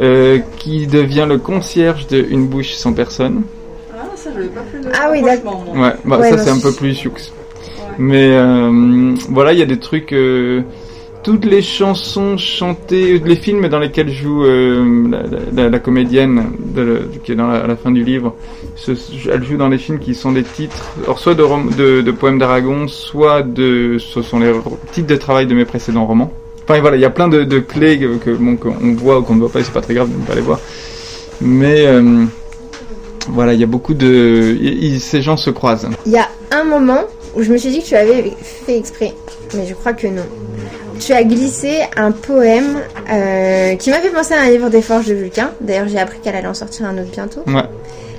euh, 0.00 0.40
qui 0.58 0.86
devient 0.86 1.26
le 1.28 1.38
concierge 1.38 2.06
de 2.08 2.24
Une 2.28 2.46
bouche 2.46 2.72
sans 2.74 2.92
personne. 2.92 3.42
Ah, 3.94 4.04
ça, 4.16 4.30
je 4.34 4.40
l'avais 4.40 4.48
pas 4.50 4.60
fait 4.70 4.78
le 4.78 4.90
Ah 4.94 5.08
oui, 5.10 5.22
moi. 5.22 5.32
Ouais, 5.74 5.94
bah 6.04 6.18
Ouais, 6.18 6.30
ça 6.30 6.36
bah, 6.36 6.42
c'est 6.44 6.50
un 6.50 6.60
peu 6.60 6.72
plus 6.72 6.94
sioux. 6.94 7.10
Ouais. 7.10 7.84
Mais 7.98 8.30
euh, 8.32 9.14
voilà, 9.30 9.52
il 9.52 9.58
y 9.58 9.62
a 9.62 9.66
des 9.66 9.78
trucs. 9.78 10.12
Euh, 11.28 11.32
toutes 11.32 11.44
les 11.44 11.62
chansons 11.62 12.36
chantées, 12.36 13.20
les 13.24 13.36
films 13.36 13.68
dans 13.68 13.78
lesquels 13.78 14.10
joue 14.10 14.44
euh, 14.44 15.10
la, 15.54 15.78
comédienne 15.78 16.52
qui 17.24 17.32
est 17.32 17.34
dans 17.34 17.48
la, 17.48 17.60
à 17.60 17.66
la 17.66 17.76
fin 17.76 17.90
du 17.90 18.02
livre, 18.02 18.34
elle 18.86 19.44
joue 19.44 19.56
dans 19.56 19.68
les 19.68 19.78
films 19.78 19.98
qui 19.98 20.14
sont 20.14 20.32
des 20.32 20.42
titres, 20.42 20.90
soit 21.16 21.34
de, 21.34 22.10
poèmes 22.12 22.38
d'Aragon, 22.38 22.88
soit 22.88 23.42
de, 23.42 23.98
ce 23.98 24.22
sont 24.22 24.38
les 24.38 24.52
titres 24.92 25.08
de 25.08 25.16
travail 25.16 25.46
de 25.46 25.54
mes 25.54 25.64
précédents 25.64 26.06
romans. 26.06 26.32
Enfin 26.64 26.80
voilà, 26.80 26.96
il 26.96 27.00
y 27.00 27.06
a 27.06 27.10
plein 27.10 27.28
de, 27.28 27.58
clés 27.60 27.98
que, 27.98 28.30
bon, 28.30 28.56
qu'on 28.56 28.94
voit 28.94 29.18
ou 29.18 29.22
qu'on 29.22 29.34
ne 29.34 29.40
voit 29.40 29.50
pas, 29.50 29.62
c'est 29.62 29.72
pas 29.72 29.80
très 29.80 29.94
grave 29.94 30.10
de 30.10 30.18
ne 30.18 30.24
pas 30.24 30.34
les 30.34 30.42
voir. 30.42 30.60
Mais 31.40 31.86
euh, 31.86 32.24
voilà, 33.28 33.54
il 33.54 33.60
y 33.60 33.64
a 33.64 33.66
beaucoup 33.66 33.94
de, 33.94 34.56
ces 34.98 35.22
gens 35.22 35.36
se 35.36 35.50
croisent. 35.50 35.88
Il 36.06 36.12
y 36.12 36.18
a 36.18 36.28
un 36.50 36.64
moment 36.64 37.04
où 37.36 37.42
je 37.42 37.52
me 37.52 37.56
suis 37.56 37.70
dit 37.70 37.80
que 37.80 37.86
tu 37.86 37.94
avais 37.94 38.32
fait 38.42 38.76
exprès, 38.76 39.14
mais 39.54 39.66
je 39.66 39.74
crois 39.74 39.92
que 39.92 40.06
non. 40.08 40.24
Tu 41.00 41.12
as 41.12 41.24
glissé 41.24 41.80
un 41.96 42.10
poème 42.12 42.80
euh, 43.10 43.76
qui 43.76 43.90
m'a 43.90 43.98
fait 44.00 44.10
penser 44.10 44.34
à 44.34 44.40
un 44.42 44.50
livre 44.50 44.68
des 44.70 44.82
forges 44.82 45.06
de 45.06 45.14
Vulcain. 45.14 45.50
D'ailleurs, 45.60 45.88
j'ai 45.88 45.98
appris 45.98 46.18
qu'elle 46.20 46.34
allait 46.36 46.46
en 46.48 46.54
sortir 46.54 46.86
un 46.86 46.98
autre 46.98 47.10
bientôt. 47.10 47.42
Ouais. 47.46 47.62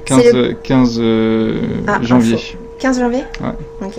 15, 0.05 0.21
C'est 0.23 0.35
euh, 0.35 0.53
15 0.63 0.97
euh, 0.99 1.61
Ah, 1.87 1.99
janvier. 2.01 2.35
info. 2.35 2.57
15 2.79 2.99
janvier 2.99 3.23
Ouais. 3.41 3.85
Ok. 3.87 3.97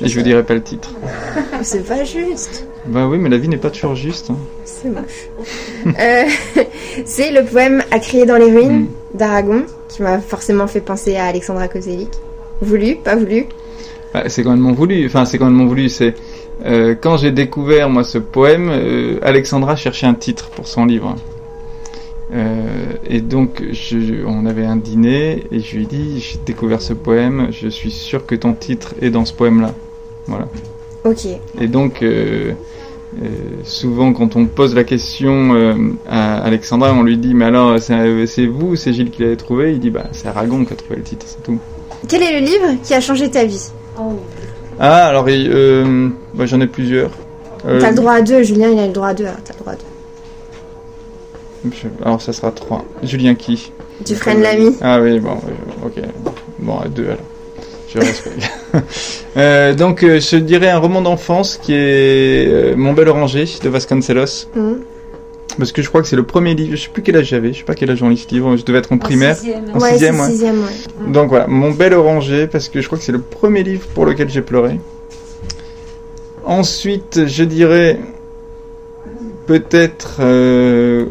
Et 0.00 0.08
je 0.08 0.18
vous 0.18 0.24
dirai 0.24 0.42
pas 0.42 0.54
le 0.54 0.62
titre. 0.62 0.90
C'est 1.62 1.86
pas 1.86 2.02
juste. 2.04 2.66
Bah 2.86 3.06
oui, 3.06 3.18
mais 3.18 3.28
la 3.28 3.36
vie 3.38 3.48
n'est 3.48 3.58
pas 3.58 3.70
toujours 3.70 3.94
juste. 3.94 4.30
hein. 4.30 4.36
C'est 4.64 4.88
moche. 4.88 5.28
Euh, 5.86 6.24
c'est 7.04 7.30
le 7.30 7.44
poème 7.44 7.84
À 7.92 7.98
crier 8.00 8.26
dans 8.26 8.36
les 8.36 8.50
ruines 8.50 8.80
Mm. 8.80 8.88
d'Aragon 9.18 9.62
qui 9.88 10.02
m'a 10.02 10.18
forcément 10.20 10.66
fait 10.66 10.80
penser 10.80 11.16
à 11.16 11.26
Alexandra 11.26 11.68
Kozelik. 11.68 12.08
Voulu, 12.60 12.96
pas 12.96 13.14
voulu. 13.14 13.46
Bah, 14.12 14.24
c'est 14.28 14.42
quand 14.42 14.56
même 14.56 14.74
voulu. 14.74 15.06
Enfin, 15.06 15.24
c'est 15.24 15.38
quand 15.38 15.50
même 15.50 15.66
voulu. 15.66 15.88
C'est 15.88 16.14
euh, 16.64 16.94
quand 17.00 17.16
j'ai 17.16 17.32
découvert 17.32 17.88
moi 17.88 18.04
ce 18.04 18.18
poème, 18.18 18.68
euh, 18.70 19.18
Alexandra 19.22 19.76
cherchait 19.76 20.06
un 20.06 20.14
titre 20.14 20.48
pour 20.50 20.66
son 20.66 20.84
livre. 20.84 21.16
Euh, 22.34 22.92
et 23.06 23.20
donc, 23.20 23.62
je, 23.72 24.24
on 24.26 24.46
avait 24.46 24.64
un 24.64 24.76
dîner 24.76 25.44
et 25.50 25.60
je 25.60 25.76
lui 25.76 25.82
ai 25.84 25.86
dit 25.86 26.20
j'ai 26.20 26.38
découvert 26.44 26.80
ce 26.80 26.92
poème. 26.92 27.48
Je 27.50 27.68
suis 27.68 27.90
sûr 27.90 28.26
que 28.26 28.34
ton 28.34 28.52
titre 28.52 28.94
est 29.00 29.10
dans 29.10 29.24
ce 29.24 29.32
poème-là. 29.32 29.74
Voilà. 30.26 30.48
Ok. 31.04 31.26
Et 31.60 31.66
donc, 31.66 32.02
euh, 32.02 32.52
souvent, 33.64 34.12
quand 34.12 34.36
on 34.36 34.46
pose 34.46 34.74
la 34.74 34.84
question 34.84 35.96
à 36.08 36.36
Alexandra, 36.42 36.92
on 36.92 37.02
lui 37.02 37.18
dit 37.18 37.34
Mais 37.34 37.46
alors, 37.46 37.78
c'est 37.80 38.46
vous, 38.46 38.76
c'est 38.76 38.92
Gilles 38.92 39.10
qui 39.10 39.22
l'avait 39.22 39.36
trouvé? 39.36 39.72
Il 39.72 39.80
dit 39.80 39.90
Bah, 39.90 40.04
c'est 40.12 40.28
Aragon 40.28 40.64
qui 40.64 40.72
a 40.74 40.76
trouvé 40.76 40.96
le 40.96 41.02
titre, 41.02 41.26
c'est 41.26 41.42
tout. 41.42 41.58
Quel 42.08 42.22
est 42.22 42.40
le 42.40 42.46
livre 42.46 42.82
qui 42.82 42.94
a 42.94 43.00
changé 43.00 43.30
ta 43.30 43.44
vie? 43.44 43.70
Ah, 44.80 45.06
alors, 45.06 45.24
euh, 45.28 46.08
bah, 46.34 46.46
j'en 46.46 46.60
ai 46.60 46.66
plusieurs. 46.66 47.10
Euh, 47.66 47.80
T'as 47.80 47.90
le 47.90 47.96
droit 47.96 48.14
à 48.14 48.22
deux, 48.22 48.42
Julien 48.42 48.68
il 48.70 48.78
a 48.78 48.86
le 48.86 48.92
droit 48.92 49.08
à 49.08 49.14
deux, 49.14 49.24
alors 49.26 49.38
t'as 49.44 49.52
le 49.54 49.58
droit 49.60 49.72
à 49.74 49.76
deux. 49.76 49.82
je- 51.72 52.04
Alors, 52.04 52.20
ça 52.20 52.32
sera 52.32 52.50
trois. 52.50 52.84
Julien 53.02 53.34
qui 53.34 53.70
Tu 54.04 54.14
freines 54.14 54.42
l'ami. 54.42 54.76
Ah 54.80 55.00
oui, 55.00 55.20
bon, 55.20 55.32
euh, 55.32 55.86
ok. 55.86 56.02
Bon, 56.58 56.78
à 56.78 56.88
deux 56.88 57.04
alors. 57.06 57.18
Je 57.88 57.98
respecte. 57.98 58.50
Euh, 59.36 59.74
donc, 59.74 60.00
je 60.02 60.36
dirais 60.36 60.68
un 60.68 60.76
roman 60.78 61.00
d'enfance 61.00 61.56
qui 61.56 61.72
est 61.74 62.74
Mon 62.76 62.92
bel 62.92 63.08
oranger 63.08 63.46
de 63.62 63.68
Vasconcelos. 63.70 64.46
Mhm. 64.54 64.80
Parce 65.58 65.72
que 65.72 65.82
je 65.82 65.88
crois 65.88 66.00
que 66.02 66.08
c'est 66.08 66.16
le 66.16 66.22
premier 66.22 66.54
livre, 66.54 66.76
je 66.76 66.82
sais 66.82 66.88
plus 66.88 67.02
quel 67.02 67.16
âge 67.16 67.26
j'avais, 67.26 67.52
je 67.52 67.58
sais 67.58 67.64
pas 67.64 67.74
quel 67.74 67.90
âge 67.90 68.02
on 68.02 68.08
lit 68.08 68.16
ce 68.16 68.28
livre, 68.34 68.56
je 68.56 68.64
devais 68.64 68.78
être 68.78 68.92
en 68.92 68.98
primaire. 68.98 69.36
En 69.74 69.78
Ouais, 69.78 69.92
sixième, 69.92 70.18
ouais. 70.18 70.30
sixième, 70.30 70.58
ouais. 70.60 71.12
Donc 71.12 71.28
voilà, 71.28 71.46
Mon 71.46 71.70
bel 71.72 71.92
oranger, 71.92 72.46
parce 72.46 72.68
que 72.68 72.80
je 72.80 72.86
crois 72.86 72.98
que 72.98 73.04
c'est 73.04 73.12
le 73.12 73.20
premier 73.20 73.62
livre 73.62 73.86
pour 73.94 74.06
lequel 74.06 74.30
j'ai 74.30 74.40
pleuré. 74.42 74.80
Ensuite, 76.44 77.26
je 77.26 77.44
dirais 77.44 78.00
peut-être 79.46 80.16
euh, 80.20 81.06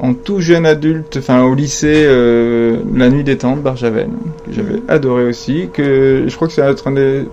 en 0.00 0.14
tout 0.14 0.40
jeune 0.40 0.66
adulte, 0.66 1.16
enfin 1.18 1.42
au 1.42 1.54
lycée, 1.54 2.04
euh, 2.06 2.78
La 2.94 3.08
nuit 3.08 3.24
des 3.24 3.38
temps 3.38 3.56
de 3.56 3.60
Barjavel, 3.60 4.08
que 4.46 4.52
j'avais 4.52 4.80
adoré 4.88 5.24
aussi, 5.24 5.68
que 5.72 6.24
je 6.26 6.34
crois 6.36 6.48
que 6.48 6.54
c'est 6.54 6.62
un 6.62 6.90
des 6.92 7.24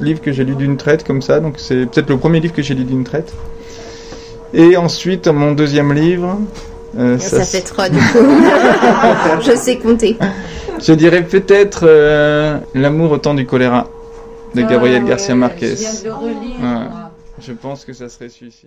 livres 0.00 0.20
que 0.20 0.32
j'ai 0.32 0.44
lu 0.44 0.54
d'une 0.54 0.76
traite 0.76 1.04
comme 1.04 1.22
ça, 1.22 1.40
donc 1.40 1.54
c'est 1.56 1.86
peut-être 1.86 2.10
le 2.10 2.16
premier 2.18 2.40
livre 2.40 2.54
que 2.54 2.62
j'ai 2.62 2.74
lu 2.74 2.84
d'une 2.84 3.04
traite. 3.04 3.32
Et 4.52 4.76
ensuite, 4.76 5.28
mon 5.28 5.52
deuxième 5.52 5.92
livre, 5.92 6.38
euh, 6.98 7.18
Ça, 7.18 7.38
ça 7.38 7.44
fait 7.44 7.60
trois 7.64 7.88
du 7.88 7.98
coup. 8.12 8.18
Je 9.42 9.54
sais 9.56 9.76
compter. 9.78 10.16
je 10.84 10.92
dirais 10.92 11.22
peut-être 11.22 11.82
euh, 11.84 12.58
L'amour 12.74 13.12
au 13.12 13.18
temps 13.18 13.34
du 13.34 13.46
choléra 13.46 13.86
de 14.54 14.62
Gabriel 14.62 15.04
Garcia 15.04 15.34
Marquez. 15.34 15.70
Je 15.70 15.74
viens 15.76 15.92
de 16.00 16.04
le 16.04 16.12
relire. 16.14 16.56
Ouais. 16.56 16.62
moi. 16.62 17.10
Je 17.40 17.52
pense 17.52 17.84
que 17.84 17.92
ça 17.92 18.08
serait 18.08 18.28
celui-ci. 18.28 18.66